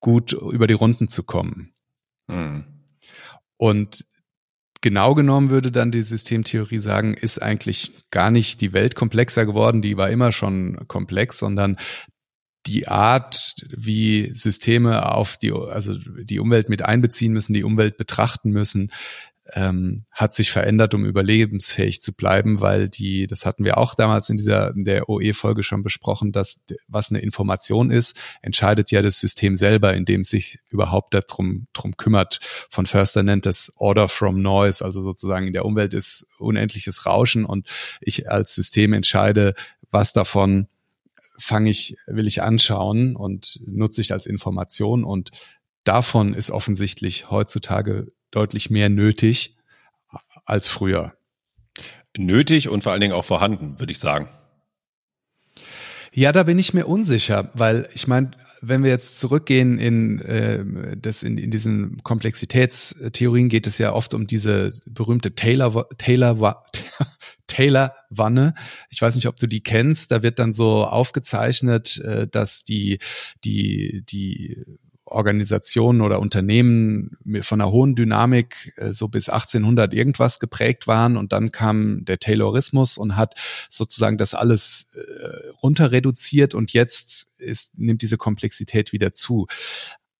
[0.00, 1.72] gut über die Runden zu kommen.
[2.28, 2.64] Hm.
[3.56, 4.04] Und
[4.80, 9.82] genau genommen würde dann die Systemtheorie sagen, ist eigentlich gar nicht die Welt komplexer geworden,
[9.82, 11.78] die war immer schon komplex, sondern
[12.66, 18.50] die Art, wie Systeme auf die, also die Umwelt mit einbeziehen müssen, die Umwelt betrachten
[18.50, 18.92] müssen,
[19.54, 24.28] ähm, hat sich verändert, um überlebensfähig zu bleiben, weil die, das hatten wir auch damals
[24.28, 29.18] in dieser in der OE-Folge schon besprochen, dass was eine Information ist, entscheidet ja das
[29.18, 32.40] System selber, indem es sich überhaupt darum drum kümmert.
[32.70, 37.44] Von Förster nennt das Order from Noise, also sozusagen in der Umwelt ist unendliches Rauschen
[37.44, 37.66] und
[38.00, 39.54] ich als System entscheide,
[39.90, 40.68] was davon
[41.38, 45.30] fange ich, will ich anschauen und nutze ich als Information und
[45.84, 49.56] davon ist offensichtlich heutzutage deutlich mehr nötig
[50.44, 51.14] als früher.
[52.16, 54.28] Nötig und vor allen Dingen auch vorhanden, würde ich sagen.
[56.12, 60.64] Ja, da bin ich mir unsicher, weil ich meine, wenn wir jetzt zurückgehen in äh,
[60.96, 66.64] das in, in diesen Komplexitätstheorien geht es ja oft um diese berühmte Taylor Taylor
[67.46, 68.54] Taylor Wanne.
[68.90, 70.10] Ich weiß nicht, ob du die kennst.
[70.10, 72.98] Da wird dann so aufgezeichnet, äh, dass die
[73.44, 74.64] die die
[75.10, 81.32] Organisationen oder Unternehmen von einer hohen Dynamik äh, so bis 1800 irgendwas geprägt waren und
[81.32, 83.34] dann kam der Taylorismus und hat
[83.68, 89.46] sozusagen das alles äh, runter reduziert und jetzt ist, nimmt diese Komplexität wieder zu.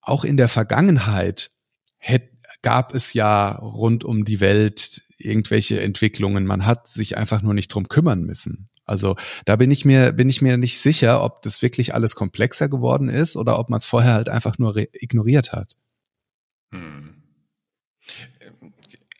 [0.01, 1.51] Auch in der Vergangenheit
[1.98, 6.46] hätte, gab es ja rund um die Welt irgendwelche Entwicklungen.
[6.46, 8.68] Man hat sich einfach nur nicht drum kümmern müssen.
[8.88, 12.68] Also da bin ich mir, bin ich mir nicht sicher, ob das wirklich alles komplexer
[12.68, 15.77] geworden ist oder ob man es vorher halt einfach nur ignoriert hat.
[16.70, 17.14] Hm.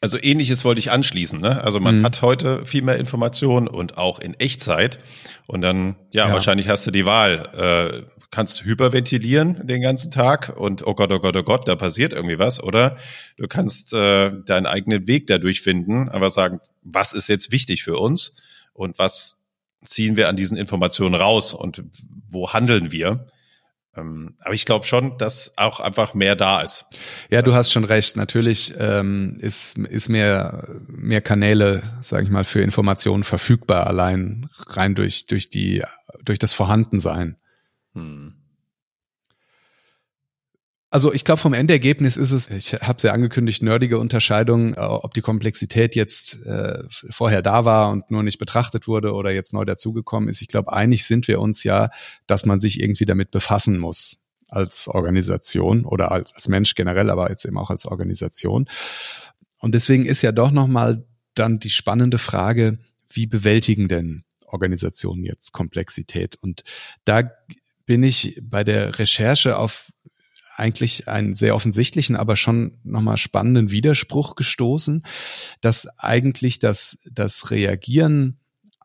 [0.00, 1.40] Also ähnliches wollte ich anschließen.
[1.40, 1.62] Ne?
[1.62, 2.04] Also man mhm.
[2.04, 5.00] hat heute viel mehr Informationen und auch in Echtzeit.
[5.46, 6.33] Und dann, ja, ja.
[6.33, 8.04] wahrscheinlich hast du die Wahl.
[8.07, 12.12] Äh, kannst hyperventilieren den ganzen Tag und oh Gott, oh Gott, oh Gott, da passiert
[12.12, 12.62] irgendwie was.
[12.62, 12.98] Oder
[13.37, 17.96] du kannst äh, deinen eigenen Weg dadurch finden, aber sagen, was ist jetzt wichtig für
[17.96, 18.35] uns
[18.74, 19.38] und was
[19.83, 21.85] ziehen wir an diesen Informationen raus und
[22.29, 23.27] wo handeln wir?
[23.97, 26.87] Ähm, aber ich glaube schon, dass auch einfach mehr da ist.
[27.31, 28.17] Ja, du hast schon recht.
[28.17, 34.95] Natürlich ähm, ist, ist mehr, mehr Kanäle, sage ich mal, für Informationen verfügbar, allein rein
[34.95, 35.83] durch, durch, die,
[36.25, 37.37] durch das Vorhandensein.
[37.95, 38.35] Hm.
[40.90, 44.79] Also ich glaube, vom Endergebnis ist es, ich habe es ja angekündigt, nerdige Unterscheidung, äh,
[44.79, 49.53] ob die Komplexität jetzt äh, vorher da war und nur nicht betrachtet wurde oder jetzt
[49.53, 50.40] neu dazugekommen ist.
[50.40, 51.90] Ich glaube, einig sind wir uns ja,
[52.27, 57.29] dass man sich irgendwie damit befassen muss als Organisation oder als, als Mensch generell, aber
[57.29, 58.66] jetzt eben auch als Organisation.
[59.59, 62.79] Und deswegen ist ja doch nochmal dann die spannende Frage,
[63.11, 66.37] wie bewältigen denn Organisationen jetzt Komplexität.
[66.37, 66.64] Und
[67.05, 67.31] da
[67.85, 69.90] bin ich bei der Recherche auf
[70.59, 75.05] eigentlich einen sehr offensichtlichen, aber schon nochmal spannenden Widerspruch gestoßen,
[75.61, 78.40] dass eigentlich das, das Reagieren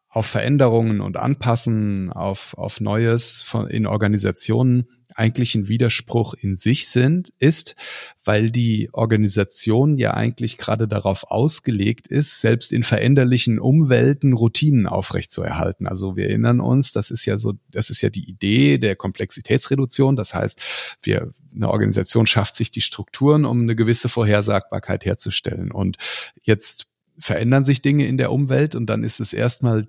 [0.09, 6.87] auf Veränderungen und Anpassen auf, auf Neues von, in Organisationen eigentlich ein Widerspruch in sich
[6.87, 7.75] sind, ist,
[8.23, 15.87] weil die Organisation ja eigentlich gerade darauf ausgelegt ist, selbst in veränderlichen Umwelten Routinen aufrechtzuerhalten.
[15.87, 20.15] Also wir erinnern uns, das ist ja so, das ist ja die Idee der Komplexitätsreduktion.
[20.15, 20.61] Das heißt,
[21.01, 25.71] wir, eine Organisation schafft sich die Strukturen, um eine gewisse Vorhersagbarkeit herzustellen.
[25.71, 25.97] Und
[26.41, 26.87] jetzt
[27.19, 29.87] verändern sich Dinge in der Umwelt und dann ist es erstmal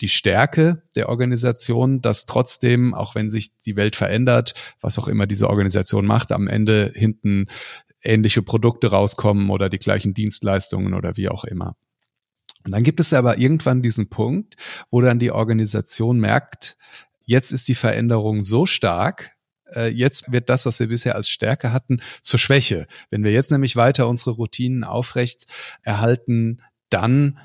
[0.00, 5.26] die Stärke der Organisation, dass trotzdem, auch wenn sich die Welt verändert, was auch immer
[5.26, 7.48] diese Organisation macht, am Ende hinten
[8.02, 11.76] ähnliche Produkte rauskommen oder die gleichen Dienstleistungen oder wie auch immer.
[12.64, 14.56] Und dann gibt es aber irgendwann diesen Punkt,
[14.90, 16.76] wo dann die Organisation merkt,
[17.26, 19.36] jetzt ist die Veränderung so stark,
[19.74, 22.86] äh, jetzt wird das, was wir bisher als Stärke hatten, zur Schwäche.
[23.10, 25.46] Wenn wir jetzt nämlich weiter unsere Routinen aufrecht
[25.82, 26.60] erhalten,
[26.90, 27.38] dann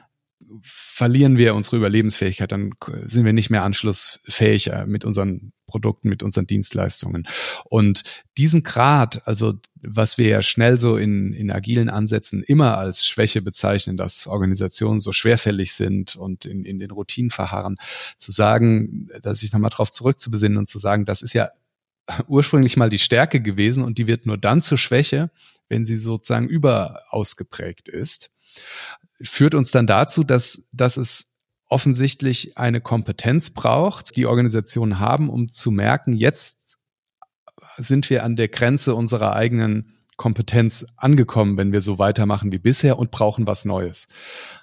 [0.61, 2.71] verlieren wir unsere Überlebensfähigkeit, dann
[3.05, 7.27] sind wir nicht mehr anschlussfähig äh, mit unseren Produkten, mit unseren Dienstleistungen.
[7.65, 8.03] Und
[8.37, 13.41] diesen Grad, also was wir ja schnell so in, in agilen Ansätzen immer als Schwäche
[13.41, 17.77] bezeichnen, dass Organisationen so schwerfällig sind und in, in den Routinen verharren,
[18.17, 21.49] zu sagen, dass ich nochmal drauf zurückzubesinnen und zu sagen, das ist ja
[22.27, 25.31] ursprünglich mal die Stärke gewesen und die wird nur dann zur Schwäche,
[25.69, 28.31] wenn sie sozusagen überausgeprägt ist
[29.21, 31.31] führt uns dann dazu, dass, dass es
[31.67, 36.77] offensichtlich eine Kompetenz braucht, die Organisationen haben, um zu merken, jetzt
[37.77, 42.97] sind wir an der Grenze unserer eigenen Kompetenz angekommen, wenn wir so weitermachen wie bisher
[42.97, 44.07] und brauchen was Neues.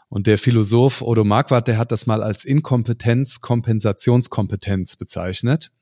[0.08, 5.72] Und der Philosoph Odo Marquardt, der hat das mal als Inkompetenz, Kompensationskompetenz bezeichnet.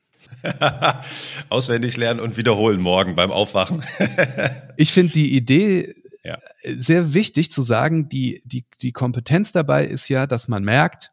[1.48, 3.83] Auswendig lernen und wiederholen morgen beim Aufwachen.
[4.76, 6.38] ich finde die Idee ja.
[6.62, 11.12] sehr wichtig zu sagen, die, die, die Kompetenz dabei ist ja, dass man merkt,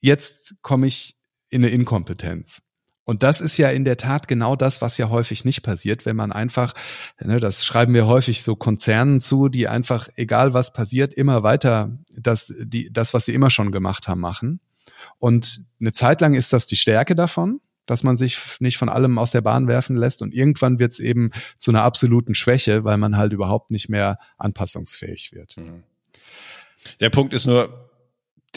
[0.00, 1.16] jetzt komme ich
[1.48, 2.62] in eine Inkompetenz.
[3.04, 6.14] Und das ist ja in der Tat genau das, was ja häufig nicht passiert, wenn
[6.14, 6.74] man einfach,
[7.18, 11.96] ne, das schreiben wir häufig so Konzernen zu, die einfach, egal was passiert, immer weiter
[12.10, 14.60] das, die, das, was sie immer schon gemacht haben, machen.
[15.18, 19.18] Und eine Zeit lang ist das die Stärke davon dass man sich nicht von allem
[19.18, 22.98] aus der Bahn werfen lässt und irgendwann wird es eben zu einer absoluten Schwäche, weil
[22.98, 25.56] man halt überhaupt nicht mehr anpassungsfähig wird.
[25.56, 25.82] Mhm.
[27.00, 27.90] Der Punkt ist nur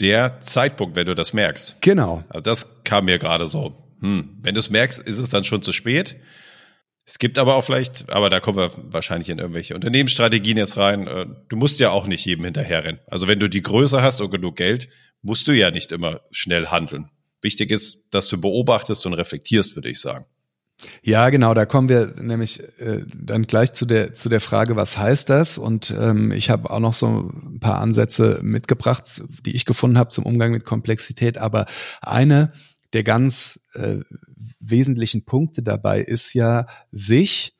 [0.00, 1.76] der Zeitpunkt, wenn du das merkst.
[1.80, 2.24] Genau.
[2.28, 3.78] Also das kam mir gerade so.
[4.00, 4.38] Hm.
[4.40, 6.16] Wenn du es merkst, ist es dann schon zu spät.
[7.04, 11.06] Es gibt aber auch vielleicht, aber da kommen wir wahrscheinlich in irgendwelche Unternehmensstrategien jetzt rein.
[11.06, 13.00] Äh, du musst ja auch nicht jedem hinterherrennen.
[13.06, 14.88] Also wenn du die Größe hast und genug Geld,
[15.20, 17.10] musst du ja nicht immer schnell handeln
[17.42, 20.26] wichtig ist, dass du beobachtest und reflektierst, würde ich sagen.
[21.02, 24.98] Ja, genau, da kommen wir nämlich äh, dann gleich zu der zu der Frage, was
[24.98, 25.58] heißt das?
[25.58, 30.10] Und ähm, ich habe auch noch so ein paar Ansätze mitgebracht, die ich gefunden habe
[30.10, 31.38] zum Umgang mit Komplexität.
[31.38, 31.66] Aber
[32.00, 32.52] eine
[32.92, 33.98] der ganz äh,
[34.58, 37.54] wesentlichen Punkte dabei ist ja, sich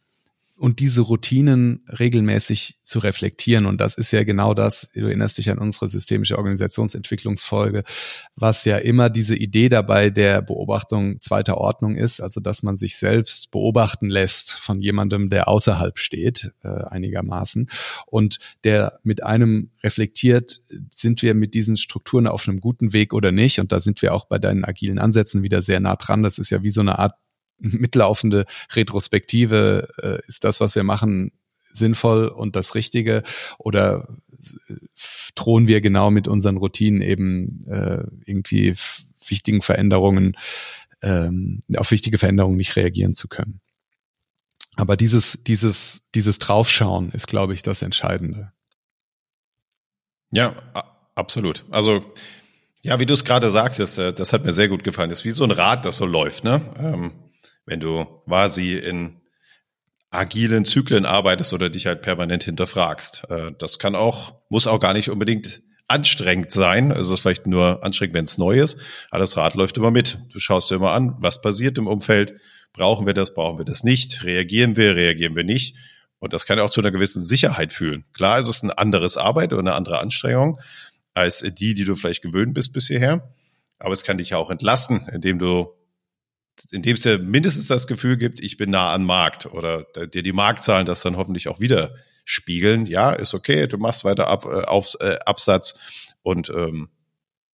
[0.63, 3.67] und diese Routinen regelmäßig zu reflektieren.
[3.67, 7.83] Und das ist ja genau das, du erinnerst dich an unsere systemische Organisationsentwicklungsfolge,
[8.37, 12.97] was ja immer diese Idee dabei der Beobachtung zweiter Ordnung ist, also dass man sich
[12.97, 17.69] selbst beobachten lässt von jemandem, der außerhalb steht, äh, einigermaßen,
[18.07, 20.61] und der mit einem reflektiert,
[20.93, 23.59] sind wir mit diesen Strukturen auf einem guten Weg oder nicht.
[23.59, 26.23] Und da sind wir auch bei deinen agilen Ansätzen wieder sehr nah dran.
[26.23, 27.15] Das ist ja wie so eine Art
[27.63, 31.33] mitlaufende Retrospektive, äh, ist das, was wir machen,
[31.73, 33.23] sinnvoll und das Richtige
[33.59, 34.09] oder
[34.69, 34.75] äh,
[35.35, 38.75] drohen wir genau mit unseren Routinen eben äh, irgendwie
[39.27, 40.37] wichtigen Veränderungen,
[41.03, 43.61] ähm, auf wichtige Veränderungen nicht reagieren zu können.
[44.77, 48.53] Aber dieses, dieses, dieses Draufschauen ist, glaube ich, das Entscheidende.
[50.31, 50.57] Ja,
[51.15, 51.65] absolut.
[51.71, 52.05] Also,
[52.83, 55.11] ja, wie du es gerade sagtest, äh, das hat mir sehr gut gefallen.
[55.11, 56.63] Das ist wie so ein Rad, das so läuft, ne?
[56.79, 57.13] Ähm,
[57.67, 59.21] wenn du quasi in
[60.11, 63.25] agilen Zyklen arbeitest oder dich halt permanent hinterfragst.
[63.31, 66.93] Äh, das kann auch, muss auch gar nicht unbedingt anstrengend sein.
[66.93, 68.79] Also es ist vielleicht nur anstrengend, wenn es neu ist.
[69.11, 70.19] Aber das Rad läuft immer mit.
[70.33, 72.35] Du schaust dir immer an, was passiert im Umfeld.
[72.73, 74.25] Brauchen wir das, brauchen wir das nicht?
[74.25, 75.77] Reagieren wir, reagieren wir nicht?
[76.19, 78.05] Und das kann ja auch zu einer gewissen Sicherheit fühlen.
[78.13, 80.61] Klar ist es ein anderes Arbeit oder eine andere Anstrengung
[81.15, 83.35] als die, die du vielleicht gewöhnt bist bisher.
[83.79, 85.75] Aber es kann dich ja auch entlasten, indem du
[86.71, 90.33] indem es dir mindestens das Gefühl gibt, ich bin nah am Markt oder dir die
[90.33, 92.87] Marktzahlen das dann hoffentlich auch wieder spiegeln.
[92.87, 95.75] Ja, ist okay, du machst weiter ab, äh, auf, äh, Absatz
[96.23, 96.89] und ähm,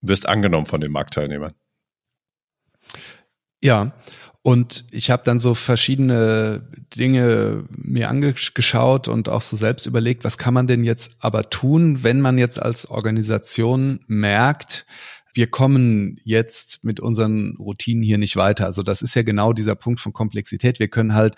[0.01, 1.53] wirst angenommen von den Marktteilnehmern.
[3.61, 3.93] Ja,
[4.43, 6.63] und ich habe dann so verschiedene
[6.97, 12.03] Dinge mir angeschaut und auch so selbst überlegt, was kann man denn jetzt aber tun,
[12.03, 14.87] wenn man jetzt als Organisation merkt,
[15.39, 18.67] wir kommen jetzt mit unseren Routinen hier nicht weiter.
[18.67, 20.81] Also das ist ja genau dieser Punkt von Komplexität.
[20.81, 21.37] Wir können halt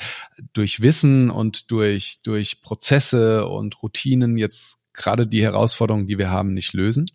[0.54, 6.54] durch Wissen und durch, durch Prozesse und Routinen jetzt gerade die Herausforderungen, die wir haben,
[6.54, 7.10] nicht lösen.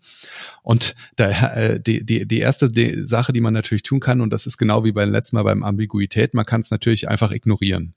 [0.61, 4.29] Und da, äh, die, die, die erste die Sache, die man natürlich tun kann, und
[4.29, 7.95] das ist genau wie beim letzten Mal beim Ambiguität, man kann es natürlich einfach ignorieren.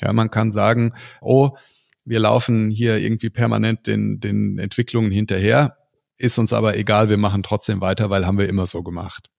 [0.00, 1.58] Ja, man kann sagen, oh,
[2.06, 5.76] wir laufen hier irgendwie permanent den, den Entwicklungen hinterher,
[6.20, 9.30] ist uns aber egal, wir machen trotzdem weiter, weil haben wir immer so gemacht.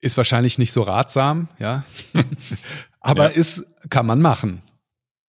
[0.00, 1.84] Ist wahrscheinlich nicht so ratsam, ja.
[3.00, 3.36] aber ja.
[3.36, 4.62] ist, kann man machen.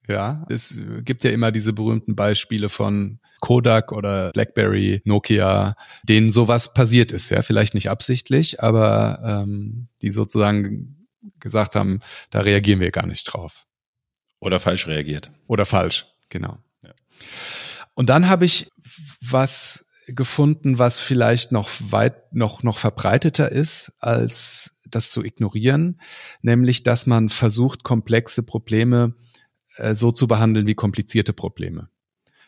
[0.07, 6.73] Ja, es gibt ja immer diese berühmten Beispiele von Kodak oder BlackBerry, Nokia, denen sowas
[6.73, 7.29] passiert ist.
[7.29, 11.07] Ja, vielleicht nicht absichtlich, aber ähm, die sozusagen
[11.41, 13.67] gesagt haben, da reagieren wir gar nicht drauf.
[14.41, 15.31] Oder falsch reagiert.
[15.47, 16.57] Oder falsch, genau.
[16.83, 16.95] Ja.
[17.99, 18.71] Und dann habe ich
[19.21, 26.01] was gefunden, was vielleicht noch weit, noch, noch verbreiteter ist, als das zu ignorieren,
[26.41, 29.17] nämlich, dass man versucht, komplexe Probleme
[29.79, 31.89] äh, so zu behandeln wie komplizierte Probleme.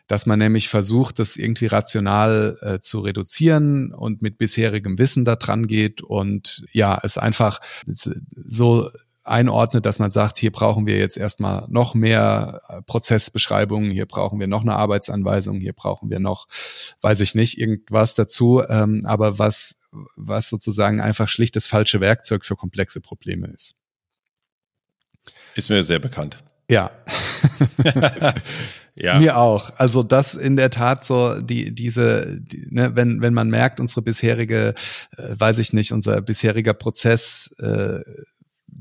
[0.07, 5.35] Dass man nämlich versucht, das irgendwie rational äh, zu reduzieren und mit bisherigem Wissen da
[5.35, 8.89] dran geht und ja, es einfach so
[9.25, 14.41] einordnet, dass man sagt, hier brauchen wir jetzt erstmal noch mehr äh, Prozessbeschreibungen, hier brauchen
[14.41, 16.49] wir noch eine Arbeitsanweisung, hier brauchen wir noch,
[17.03, 19.79] weiß ich nicht, irgendwas dazu, ähm, aber was,
[20.17, 23.77] was sozusagen einfach schlicht das falsche Werkzeug für komplexe Probleme ist.
[25.55, 26.43] Ist mir sehr bekannt.
[26.71, 26.93] Ja.
[28.95, 29.19] ja.
[29.19, 29.73] Mir auch.
[29.77, 34.03] Also das in der Tat so die diese die, ne, wenn wenn man merkt unsere
[34.03, 34.75] bisherige
[35.17, 38.01] äh, weiß ich nicht unser bisheriger Prozess äh,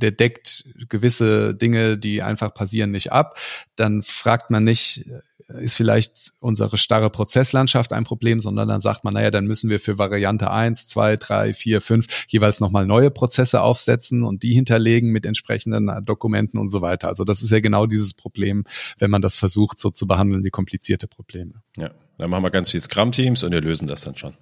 [0.02, 3.40] der deckt gewisse Dinge, die einfach passieren, nicht ab,
[3.76, 5.06] dann fragt man nicht,
[5.50, 9.80] ist vielleicht unsere starre Prozesslandschaft ein Problem, sondern dann sagt man, naja, dann müssen wir
[9.80, 15.10] für Variante eins, zwei, drei, vier, fünf jeweils nochmal neue Prozesse aufsetzen und die hinterlegen
[15.10, 17.08] mit entsprechenden Dokumenten und so weiter.
[17.08, 18.64] Also das ist ja genau dieses Problem,
[19.00, 21.56] wenn man das versucht, so zu behandeln wie komplizierte Probleme.
[21.78, 24.36] Ja, dann machen wir ganz viel Scrum-Teams und wir lösen das dann schon.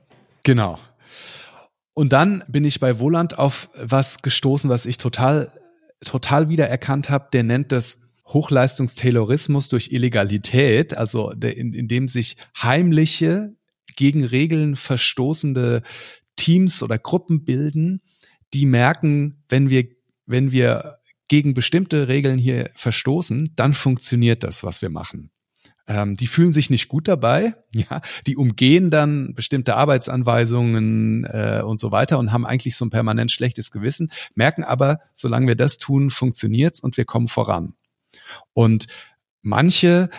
[0.43, 0.77] Genau.
[1.97, 5.51] Und dann bin ich bei Woland auf was gestoßen, was ich total,
[6.05, 7.29] total wiedererkannt habe.
[7.33, 13.55] Der nennt das Hochleistungstaylorismus durch Illegalität, also der, in, in dem sich heimliche,
[13.95, 15.81] gegen Regeln verstoßende
[16.35, 18.03] Teams oder Gruppen bilden,
[18.53, 19.87] die merken, wenn wir,
[20.27, 25.31] wenn wir gegen bestimmte Regeln hier verstoßen, dann funktioniert das, was wir machen.
[25.87, 31.79] Ähm, die fühlen sich nicht gut dabei, ja, die umgehen dann bestimmte Arbeitsanweisungen äh, und
[31.79, 35.77] so weiter und haben eigentlich so ein permanent schlechtes Gewissen, merken aber, solange wir das
[35.77, 37.73] tun, funktioniert's und wir kommen voran.
[38.53, 38.87] Und
[39.41, 40.09] manche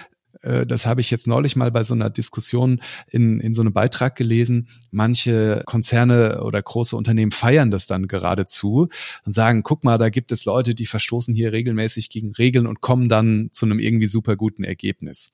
[0.42, 4.16] das habe ich jetzt neulich mal bei so einer Diskussion in, in so einem Beitrag
[4.16, 4.68] gelesen.
[4.90, 8.88] Manche Konzerne oder große Unternehmen feiern das dann geradezu
[9.24, 12.80] und sagen, guck mal, da gibt es Leute, die verstoßen hier regelmäßig gegen Regeln und
[12.80, 15.32] kommen dann zu einem irgendwie super guten Ergebnis.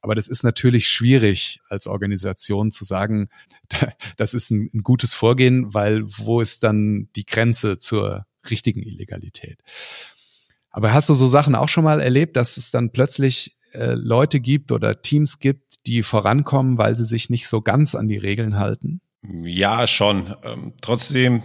[0.00, 3.28] Aber das ist natürlich schwierig als Organisation zu sagen,
[4.16, 9.58] das ist ein, ein gutes Vorgehen, weil wo ist dann die Grenze zur richtigen Illegalität?
[10.70, 14.40] Aber hast du so Sachen auch schon mal erlebt, dass es dann plötzlich äh, Leute
[14.40, 18.58] gibt oder Teams gibt, die vorankommen, weil sie sich nicht so ganz an die Regeln
[18.58, 19.00] halten?
[19.22, 20.34] Ja, schon.
[20.42, 21.42] Ähm, trotzdem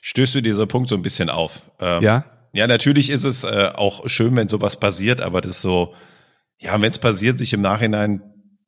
[0.00, 1.62] stößt mir dieser Punkt so ein bisschen auf.
[1.80, 2.24] Ähm, ja.
[2.54, 5.94] Ja, natürlich ist es äh, auch schön, wenn sowas passiert, aber das so,
[6.58, 8.20] ja, wenn es passiert, sich im Nachhinein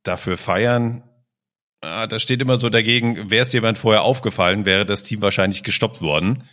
[0.05, 1.05] dafür feiern,
[1.83, 5.63] äh, da steht immer so dagegen, wäre es jemand vorher aufgefallen, wäre das Team wahrscheinlich
[5.63, 6.45] gestoppt worden.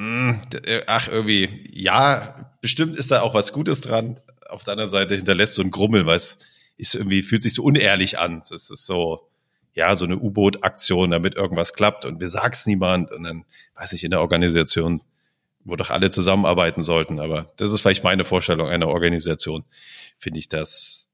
[0.00, 4.18] Hm, äh, ach, irgendwie, ja, bestimmt ist da auch was Gutes dran.
[4.54, 6.38] Auf der anderen Seite hinterlässt so ein Grummel, weil es
[6.76, 8.42] ist irgendwie, fühlt sich so unehrlich an.
[8.48, 9.28] Das ist so,
[9.74, 14.04] ja, so eine U-Boot-Aktion, damit irgendwas klappt und wir sag's niemand und dann, weiß ich,
[14.04, 15.00] in der Organisation,
[15.64, 17.20] wo doch alle zusammenarbeiten sollten.
[17.20, 19.64] Aber das ist vielleicht meine Vorstellung einer Organisation.
[20.18, 21.08] Finde ich das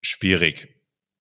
[0.00, 0.74] schwierig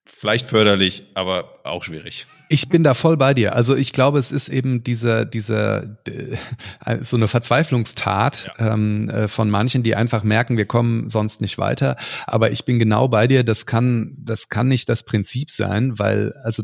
[0.06, 2.28] vielleicht förderlich, aber auch schwierig.
[2.54, 3.56] Ich bin da voll bei dir.
[3.56, 5.98] Also ich glaube, es ist eben diese, diese
[6.86, 8.74] äh, so eine Verzweiflungstat ja.
[8.76, 11.98] ähm, äh, von manchen, die einfach merken, wir kommen sonst nicht weiter.
[12.28, 13.44] Aber ich bin genau bei dir.
[13.44, 16.62] Das kann, das kann nicht das Prinzip sein, weil also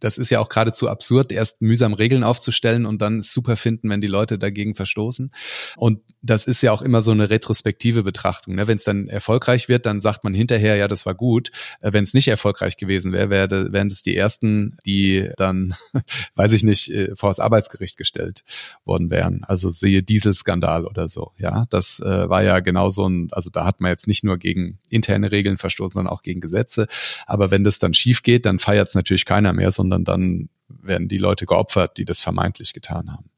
[0.00, 4.00] das ist ja auch geradezu absurd, erst mühsam Regeln aufzustellen und dann super finden, wenn
[4.00, 5.30] die Leute dagegen verstoßen.
[5.76, 8.54] Und das ist ja auch immer so eine retrospektive Betrachtung.
[8.54, 8.66] Ne?
[8.66, 11.50] Wenn es dann erfolgreich wird, dann sagt man hinterher, ja, das war gut.
[11.80, 15.74] Äh, Wenn es nicht erfolgreich gewesen wäre, wär, wären es die ersten, die dann,
[16.34, 18.44] weiß ich nicht, äh, vor das Arbeitsgericht gestellt
[18.84, 19.44] worden wären.
[19.44, 21.32] Also sehe Dieselskandal oder so.
[21.38, 24.38] Ja, das äh, war ja genau so ein, also da hat man jetzt nicht nur
[24.38, 26.86] gegen interne Regeln verstoßen, sondern auch gegen Gesetze.
[27.26, 31.08] Aber wenn das dann schief geht, dann feiert es natürlich keiner mehr, sondern dann werden
[31.08, 33.30] die Leute geopfert, die das vermeintlich getan haben.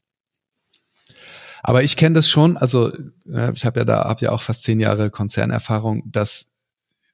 [1.62, 2.92] Aber ich kenne das schon, also
[3.55, 6.53] ich habe ja da hab ja auch fast zehn Jahre Konzernerfahrung, dass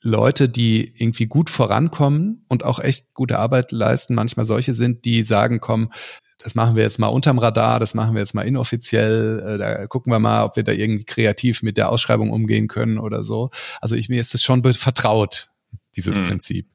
[0.03, 5.24] Leute, die irgendwie gut vorankommen und auch echt gute Arbeit leisten, manchmal solche sind, die
[5.24, 5.91] sagen, komm,
[6.39, 9.87] das machen wir jetzt mal unterm Radar, das machen wir jetzt mal inoffiziell, äh, da
[9.89, 13.51] gucken wir mal, ob wir da irgendwie kreativ mit der Ausschreibung umgehen können oder so.
[13.80, 15.51] Also ich mir ist es schon vertraut,
[15.97, 16.26] dieses mhm.
[16.26, 16.68] Prinzip.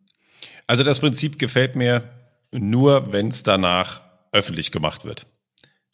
[0.68, 2.21] Also das Prinzip gefällt mir
[2.52, 5.28] nur, wenn es danach öffentlich gemacht wird.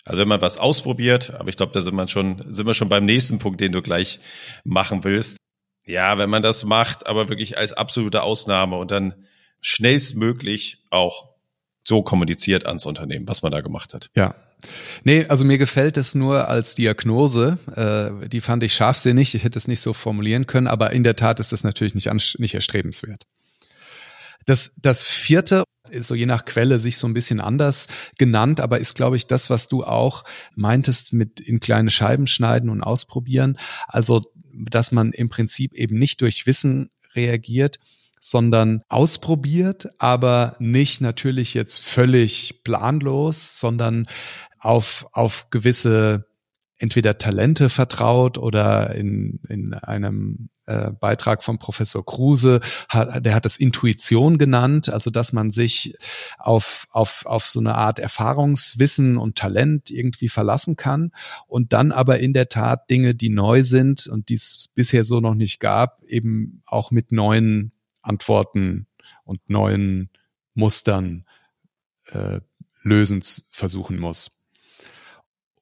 [0.06, 2.90] Also wenn man was ausprobiert, aber ich glaube, da sind wir schon, sind wir schon
[2.90, 4.20] beim nächsten Punkt, den du gleich
[4.64, 5.38] machen willst.
[5.86, 9.16] Ja, wenn man das macht, aber wirklich als absolute Ausnahme und dann
[9.62, 11.30] schnellstmöglich auch
[11.84, 14.10] so kommuniziert ans Unternehmen, was man da gemacht hat.
[14.16, 14.36] Ja.
[15.04, 17.58] Nee, also mir gefällt es nur als Diagnose.
[17.76, 19.36] Äh, die fand ich scharfsinnig.
[19.36, 22.10] Ich hätte es nicht so formulieren können, aber in der Tat ist das natürlich nicht,
[22.40, 23.26] nicht erstrebenswert.
[24.46, 25.64] Das, das vierte
[26.00, 29.50] so je nach Quelle sich so ein bisschen anders genannt, aber ist, glaube ich, das,
[29.50, 30.24] was du auch
[30.56, 33.58] meintest mit in kleine Scheiben schneiden und ausprobieren.
[33.88, 34.24] Also,
[34.54, 37.80] dass man im Prinzip eben nicht durch Wissen reagiert,
[38.20, 44.08] sondern ausprobiert, aber nicht natürlich jetzt völlig planlos, sondern
[44.60, 46.26] auf, auf gewisse
[46.80, 52.60] entweder Talente vertraut oder in, in einem äh, Beitrag von Professor Kruse,
[52.90, 55.96] hat, der hat das Intuition genannt, also dass man sich
[56.38, 61.12] auf, auf, auf so eine Art Erfahrungswissen und Talent irgendwie verlassen kann
[61.48, 65.20] und dann aber in der Tat Dinge, die neu sind und die es bisher so
[65.22, 68.88] noch nicht gab, eben auch mit neuen Antworten
[69.24, 70.10] und neuen
[70.54, 71.26] Mustern
[72.12, 72.42] äh,
[72.82, 74.32] lösens versuchen muss.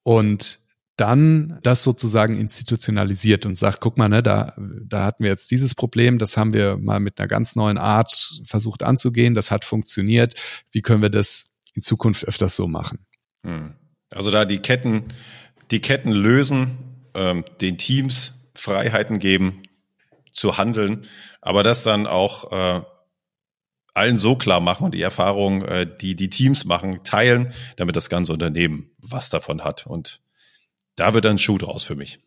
[0.03, 0.64] Und
[0.95, 5.75] dann das sozusagen institutionalisiert und sagt, guck mal, ne, da, da hatten wir jetzt dieses
[5.75, 10.35] Problem, das haben wir mal mit einer ganz neuen Art versucht anzugehen, das hat funktioniert.
[10.71, 13.05] Wie können wir das in Zukunft öfters so machen?
[13.43, 13.73] Hm.
[14.11, 15.05] Also da die Ketten,
[15.71, 16.77] die Ketten lösen,
[17.13, 19.63] ähm, den Teams Freiheiten geben,
[20.31, 21.07] zu handeln,
[21.41, 22.81] aber das dann auch äh,
[23.93, 28.09] allen so klar machen und die Erfahrung, äh, die die Teams machen, teilen, damit das
[28.09, 29.87] ganze Unternehmen was davon hat.
[29.87, 30.21] Und
[30.95, 32.19] da wird dann Schuh draus für mich.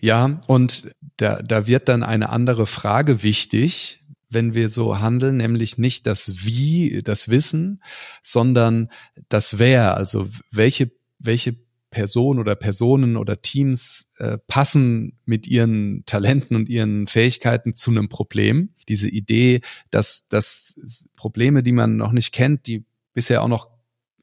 [0.00, 5.78] Ja, und da, da wird dann eine andere Frage wichtig, wenn wir so handeln, nämlich
[5.78, 7.82] nicht das Wie, das Wissen,
[8.22, 8.90] sondern
[9.28, 11.56] das Wer, also welche, welche
[11.90, 18.08] Person oder Personen oder Teams äh, passen mit ihren Talenten und ihren Fähigkeiten zu einem
[18.08, 18.74] Problem.
[18.88, 19.60] Diese Idee,
[19.90, 23.70] dass, dass Probleme, die man noch nicht kennt, die bisher auch noch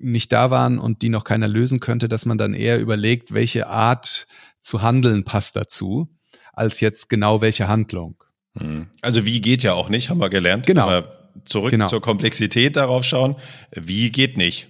[0.04, 3.68] nicht da waren und die noch keiner lösen könnte, dass man dann eher überlegt, welche
[3.68, 4.28] Art
[4.60, 6.10] zu handeln passt dazu,
[6.54, 8.24] als jetzt genau welche Handlung.
[8.58, 8.90] Hm.
[9.02, 10.66] Also wie geht ja auch nicht, haben wir gelernt.
[10.66, 10.88] Genau.
[10.90, 11.88] Aber zurück genau.
[11.88, 13.36] zur Komplexität darauf schauen.
[13.72, 14.70] Wie geht nicht?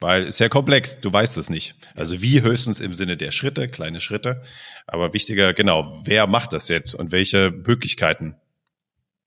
[0.00, 1.76] Weil es sehr komplex, du weißt es nicht.
[1.94, 4.42] Also wie höchstens im Sinne der Schritte, kleine Schritte.
[4.86, 8.34] Aber wichtiger, genau, wer macht das jetzt und welche Möglichkeiten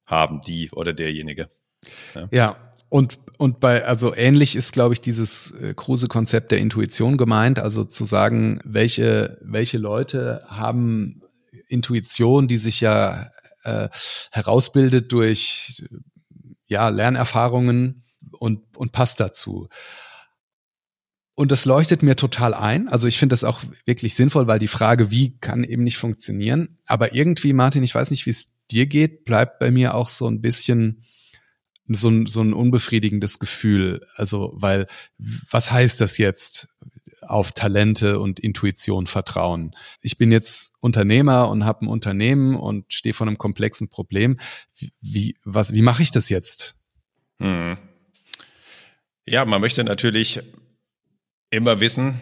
[0.06, 1.50] haben die oder derjenige?
[2.14, 2.65] Ja, ja
[2.96, 7.84] und, und bei, also ähnlich ist, glaube ich, dieses äh, Kruse-Konzept der Intuition gemeint, also
[7.84, 11.22] zu sagen, welche, welche Leute haben
[11.68, 13.32] Intuition, die sich ja
[13.66, 13.90] äh,
[14.32, 15.84] herausbildet durch
[16.68, 18.06] ja, Lernerfahrungen
[18.40, 19.68] und, und passt dazu.
[21.34, 22.88] Und das leuchtet mir total ein.
[22.88, 26.78] Also ich finde das auch wirklich sinnvoll, weil die Frage, wie kann eben nicht funktionieren.
[26.86, 30.28] Aber irgendwie, Martin, ich weiß nicht, wie es dir geht, bleibt bei mir auch so
[30.30, 31.04] ein bisschen
[31.88, 34.06] so ein, so ein unbefriedigendes Gefühl.
[34.16, 36.68] Also, weil, was heißt das jetzt?
[37.28, 39.76] auf Talente und Intuition vertrauen.
[40.02, 44.38] Ich bin jetzt Unternehmer und habe ein Unternehmen und stehe vor einem komplexen Problem.
[45.02, 46.76] Wie, was, wie mache ich das jetzt?
[47.40, 47.78] Hm.
[49.26, 50.42] Ja, man möchte natürlich
[51.50, 52.20] immer wissen,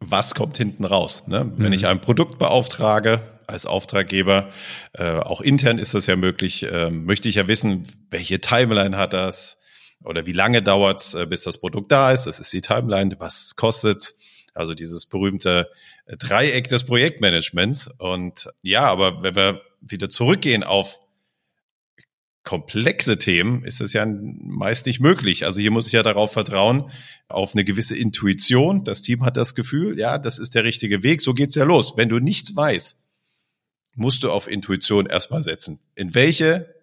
[0.00, 1.24] was kommt hinten raus.
[1.26, 1.52] Ne?
[1.56, 1.72] Wenn mhm.
[1.72, 4.50] ich ein Produkt beauftrage als Auftraggeber,
[4.92, 9.12] äh, auch intern ist das ja möglich, äh, möchte ich ja wissen, welche Timeline hat
[9.12, 9.58] das
[10.04, 12.26] oder wie lange dauert es, äh, bis das Produkt da ist.
[12.26, 14.14] Das ist die Timeline, was kostet
[14.54, 15.70] also dieses berühmte
[16.06, 17.88] Dreieck des Projektmanagements.
[17.98, 21.00] Und ja, aber wenn wir wieder zurückgehen auf
[22.46, 25.44] komplexe Themen ist es ja meist nicht möglich.
[25.44, 26.90] Also hier muss ich ja darauf vertrauen,
[27.28, 28.84] auf eine gewisse Intuition.
[28.84, 31.94] Das Team hat das Gefühl, ja, das ist der richtige Weg, so geht's ja los.
[31.96, 32.98] Wenn du nichts weißt,
[33.96, 35.80] musst du auf Intuition erstmal setzen.
[35.94, 36.74] In welche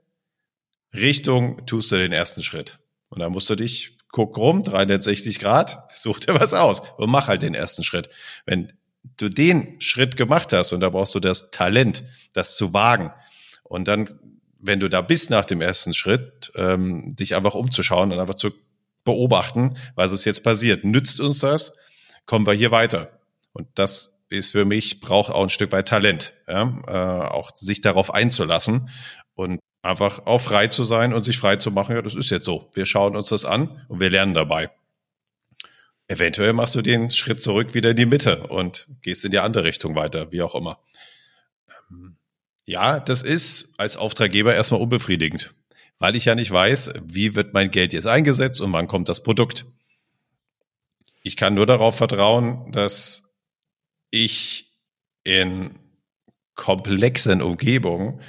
[0.93, 2.79] Richtung tust du den ersten Schritt?
[3.09, 7.27] Und da musst du dich, guck rum, 360 Grad, such dir was aus und mach
[7.27, 8.09] halt den ersten Schritt.
[8.45, 8.73] Wenn
[9.17, 12.03] du den Schritt gemacht hast und da brauchst du das Talent,
[12.33, 13.11] das zu wagen
[13.63, 14.07] und dann
[14.63, 18.51] wenn du da bist nach dem ersten Schritt, ähm, dich einfach umzuschauen und einfach zu
[19.03, 20.85] beobachten, was ist jetzt passiert.
[20.85, 21.75] Nützt uns das?
[22.25, 23.19] Kommen wir hier weiter?
[23.51, 26.81] Und das ist für mich, braucht auch ein Stück weit Talent, ja?
[26.87, 28.89] äh, auch sich darauf einzulassen
[29.35, 32.45] und einfach auch frei zu sein und sich frei zu machen, ja, das ist jetzt
[32.45, 32.69] so.
[32.73, 34.71] Wir schauen uns das an und wir lernen dabei.
[36.07, 39.63] Eventuell machst du den Schritt zurück wieder in die Mitte und gehst in die andere
[39.63, 40.79] Richtung weiter, wie auch immer.
[41.89, 42.17] Ähm,
[42.65, 45.53] ja, das ist als Auftraggeber erstmal unbefriedigend,
[45.99, 49.23] weil ich ja nicht weiß, wie wird mein Geld jetzt eingesetzt und wann kommt das
[49.23, 49.65] Produkt.
[51.23, 53.32] Ich kann nur darauf vertrauen, dass
[54.13, 54.71] ich
[55.23, 55.71] in
[56.53, 58.21] komplexen Umgebungen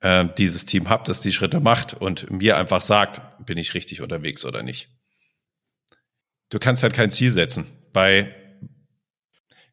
[0.00, 4.00] äh, dieses Team habe, das die Schritte macht und mir einfach sagt, bin ich richtig
[4.00, 4.88] unterwegs oder nicht.
[6.48, 7.66] Du kannst halt kein Ziel setzen.
[7.92, 8.34] Bei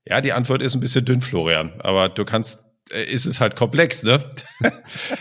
[0.05, 4.03] ja, die Antwort ist ein bisschen dünn, Florian, aber du kannst ist es halt komplex,
[4.03, 4.23] ne?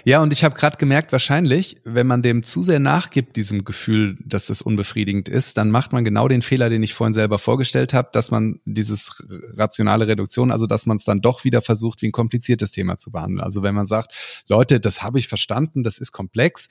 [0.05, 4.16] ja, und ich habe gerade gemerkt, wahrscheinlich, wenn man dem zu sehr nachgibt, diesem Gefühl,
[4.25, 7.95] dass das unbefriedigend ist, dann macht man genau den Fehler, den ich vorhin selber vorgestellt
[7.95, 9.23] habe, dass man dieses
[9.55, 13.11] rationale Reduktion, also dass man es dann doch wieder versucht, wie ein kompliziertes Thema zu
[13.11, 13.41] behandeln.
[13.41, 16.69] Also wenn man sagt, Leute, das habe ich verstanden, das ist komplex,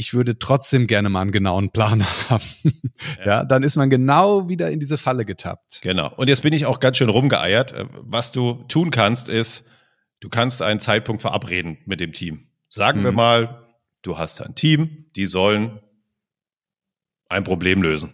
[0.00, 2.44] ich würde trotzdem gerne mal einen genauen Plan haben.
[3.18, 3.26] ja.
[3.26, 5.80] ja, dann ist man genau wieder in diese Falle getappt.
[5.82, 6.10] Genau.
[6.16, 7.72] Und jetzt bin ich auch ganz schön rumgeeiert.
[7.72, 9.66] Äh, was du tun kannst, ist,
[10.20, 12.46] Du kannst einen Zeitpunkt verabreden mit dem Team.
[12.68, 13.04] Sagen mhm.
[13.04, 13.66] wir mal,
[14.02, 15.80] du hast ein Team, die sollen
[17.28, 18.12] ein Problem lösen.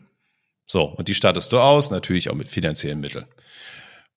[0.67, 3.27] So, und die stattest du aus, natürlich auch mit finanziellen Mitteln.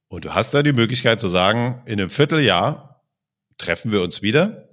[0.08, 3.04] Und du hast da die Möglichkeit zu sagen, in einem Vierteljahr
[3.58, 4.68] treffen wir uns wieder.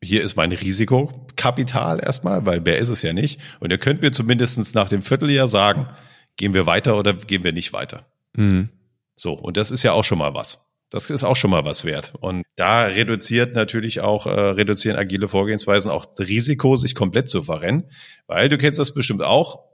[0.00, 3.40] Hier ist mein Risikokapital erstmal, weil wer ist es ja nicht.
[3.58, 5.88] Und ihr könnt mir zumindest nach dem Vierteljahr sagen,
[6.36, 8.06] gehen wir weiter oder gehen wir nicht weiter.
[8.34, 8.68] Mhm.
[9.16, 10.64] So, und das ist ja auch schon mal was.
[10.94, 12.12] Das ist auch schon mal was wert.
[12.20, 17.42] Und da reduziert natürlich auch, äh, reduzieren agile Vorgehensweisen auch das Risiko, sich komplett zu
[17.42, 17.90] verrennen.
[18.28, 19.64] Weil du kennst das bestimmt auch,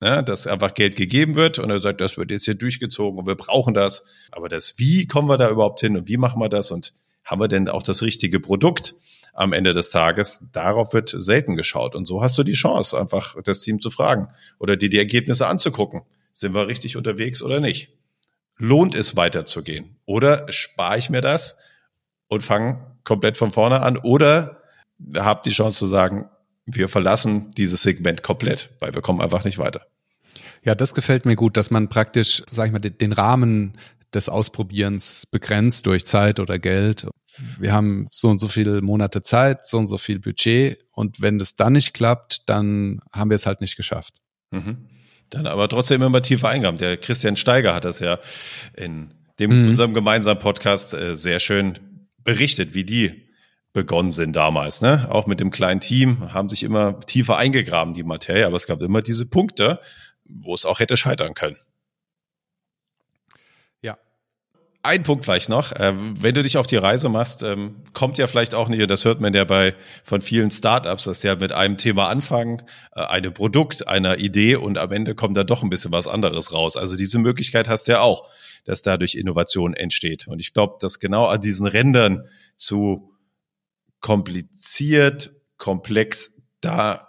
[0.00, 3.26] ne, dass einfach Geld gegeben wird und er sagt, das wird jetzt hier durchgezogen und
[3.26, 4.06] wir brauchen das.
[4.30, 7.40] Aber das Wie kommen wir da überhaupt hin und wie machen wir das und haben
[7.40, 8.94] wir denn auch das richtige Produkt
[9.32, 10.46] am Ende des Tages?
[10.52, 11.96] Darauf wird selten geschaut.
[11.96, 14.28] Und so hast du die Chance, einfach das Team zu fragen
[14.60, 16.02] oder dir die Ergebnisse anzugucken.
[16.32, 17.97] Sind wir richtig unterwegs oder nicht?
[18.58, 19.96] Lohnt es weiterzugehen?
[20.04, 21.56] Oder spare ich mir das
[22.28, 23.96] und fange komplett von vorne an?
[23.96, 24.62] Oder
[25.16, 26.28] habe die Chance zu sagen,
[26.66, 29.86] wir verlassen dieses Segment komplett, weil wir kommen einfach nicht weiter.
[30.64, 33.78] Ja, das gefällt mir gut, dass man praktisch, sag ich mal, den Rahmen
[34.12, 37.06] des Ausprobierens begrenzt durch Zeit oder Geld.
[37.58, 41.38] Wir haben so und so viele Monate Zeit, so und so viel Budget und wenn
[41.38, 44.18] das dann nicht klappt, dann haben wir es halt nicht geschafft.
[44.50, 44.88] Mhm.
[45.30, 46.78] Dann aber trotzdem immer tiefer Eingaben.
[46.78, 48.18] Der Christian Steiger hat das ja
[48.76, 49.68] in dem mhm.
[49.70, 51.78] unserem gemeinsamen Podcast äh, sehr schön
[52.24, 53.28] berichtet, wie die
[53.72, 54.80] begonnen sind damals.
[54.80, 55.06] Ne?
[55.10, 58.82] Auch mit dem kleinen Team haben sich immer tiefer eingegraben, die Materie, aber es gab
[58.82, 59.80] immer diese Punkte,
[60.24, 61.56] wo es auch hätte scheitern können.
[64.82, 65.72] Ein Punkt vielleicht noch.
[65.72, 68.88] Äh, wenn du dich auf die Reise machst, ähm, kommt ja vielleicht auch nicht, und
[68.88, 69.74] das hört man ja bei
[70.04, 72.62] von vielen Startups, dass ja mit einem Thema anfangen,
[72.94, 76.52] äh, einem Produkt, einer Idee und am Ende kommt da doch ein bisschen was anderes
[76.52, 76.76] raus.
[76.76, 78.30] Also diese Möglichkeit hast du ja auch,
[78.64, 80.28] dass dadurch Innovation entsteht.
[80.28, 83.12] Und ich glaube, dass genau an diesen Rändern zu
[84.00, 87.08] kompliziert, komplex, da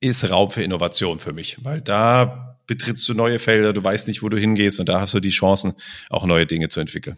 [0.00, 4.22] ist Raum für Innovation für mich, weil da betrittst du neue Felder, du weißt nicht,
[4.22, 5.74] wo du hingehst und da hast du die Chancen,
[6.10, 7.16] auch neue Dinge zu entwickeln.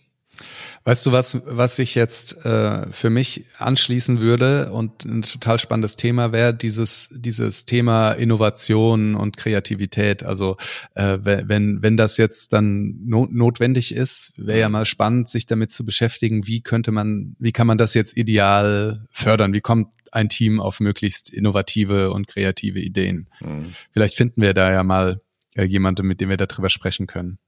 [0.84, 5.96] Weißt du, was, was ich jetzt äh, für mich anschließen würde und ein total spannendes
[5.96, 10.22] Thema wäre, dieses, dieses Thema Innovation und Kreativität.
[10.22, 10.56] Also
[10.94, 15.72] äh, wenn, wenn das jetzt dann not notwendig ist, wäre ja mal spannend, sich damit
[15.72, 19.52] zu beschäftigen, wie könnte man, wie kann man das jetzt ideal fördern?
[19.52, 23.28] Wie kommt ein Team auf möglichst innovative und kreative Ideen?
[23.40, 23.74] Mhm.
[23.92, 25.20] Vielleicht finden wir da ja mal
[25.58, 27.38] äh, jemandem, mit dem wir darüber sprechen können.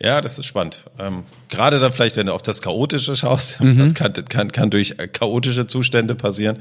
[0.00, 0.88] Ja, das ist spannend.
[0.98, 3.78] Ähm, gerade dann vielleicht, wenn du auf das Chaotische schaust, mhm.
[3.78, 6.60] das kann, kann, kann durch chaotische Zustände passieren.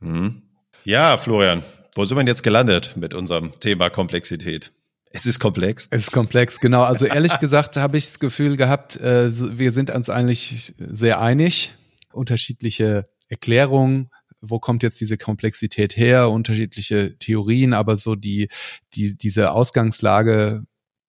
[0.00, 0.42] Mhm.
[0.84, 1.62] Ja, Florian,
[1.94, 4.72] wo sind wir jetzt gelandet mit unserem Thema Komplexität?
[5.10, 5.88] Es ist komplex.
[5.90, 6.82] Es ist komplex, genau.
[6.82, 11.74] Also ehrlich gesagt habe ich das Gefühl gehabt, äh, wir sind uns eigentlich sehr einig.
[12.12, 14.10] Unterschiedliche Erklärungen,
[14.40, 18.48] wo kommt jetzt diese Komplexität her, unterschiedliche Theorien, aber so die,
[18.94, 20.64] die, diese Ausgangslage,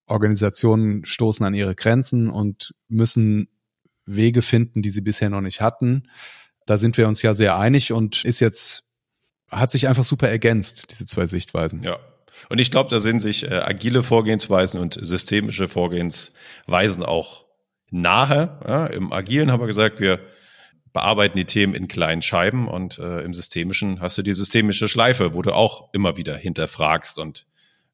[0.05, 3.47] Organisationen stoßen an ihre Grenzen und müssen
[4.05, 6.09] Wege finden, die sie bisher noch nicht hatten.
[6.65, 8.85] Da sind wir uns ja sehr einig und ist jetzt,
[9.49, 11.83] hat sich einfach super ergänzt, diese zwei Sichtweisen.
[11.83, 11.99] Ja.
[12.47, 17.45] Und ich glaube, da sind sich äh, agile Vorgehensweisen und systemische Vorgehensweisen auch
[17.91, 18.59] nahe.
[18.67, 20.19] Ja, Im Agilen haben wir gesagt, wir
[20.93, 25.33] bearbeiten die Themen in kleinen Scheiben und äh, im Systemischen hast du die systemische Schleife,
[25.33, 27.45] wo du auch immer wieder hinterfragst und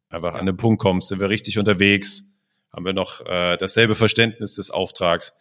[0.10, 0.40] einfach ja.
[0.40, 2.24] an den Punkt kommst, sind wir richtig unterwegs,
[2.72, 5.34] haben wir noch äh, dasselbe Verständnis des Auftrags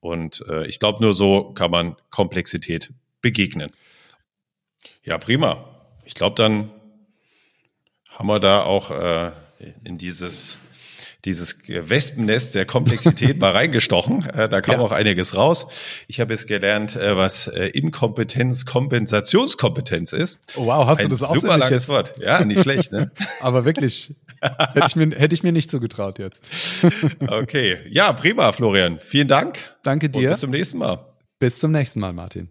[0.00, 3.70] und äh, ich glaube, nur so kann man Komplexität begegnen.
[5.02, 5.64] Ja, prima.
[6.04, 6.70] Ich glaube, dann
[8.10, 9.30] haben wir da auch äh,
[9.84, 10.58] in dieses
[11.24, 14.24] dieses Wespennest der Komplexität mal reingestochen.
[14.30, 14.80] Äh, da kam ja.
[14.80, 15.66] auch einiges raus.
[16.08, 20.40] Ich habe jetzt gelernt, äh, was äh, Inkompetenz, Kompensationskompetenz ist.
[20.56, 21.88] Oh, wow, hast Ein du das auch super langes jetzt?
[21.88, 22.14] Wort.
[22.20, 23.10] Ja, nicht schlecht, ne?
[23.40, 26.42] Aber wirklich, hätte ich, mir, hätte ich mir nicht so getraut jetzt.
[27.26, 28.98] okay, ja, prima, Florian.
[29.00, 29.58] Vielen Dank.
[29.82, 30.20] Danke dir.
[30.20, 31.06] Und bis zum nächsten Mal.
[31.38, 32.50] Bis zum nächsten Mal, Martin.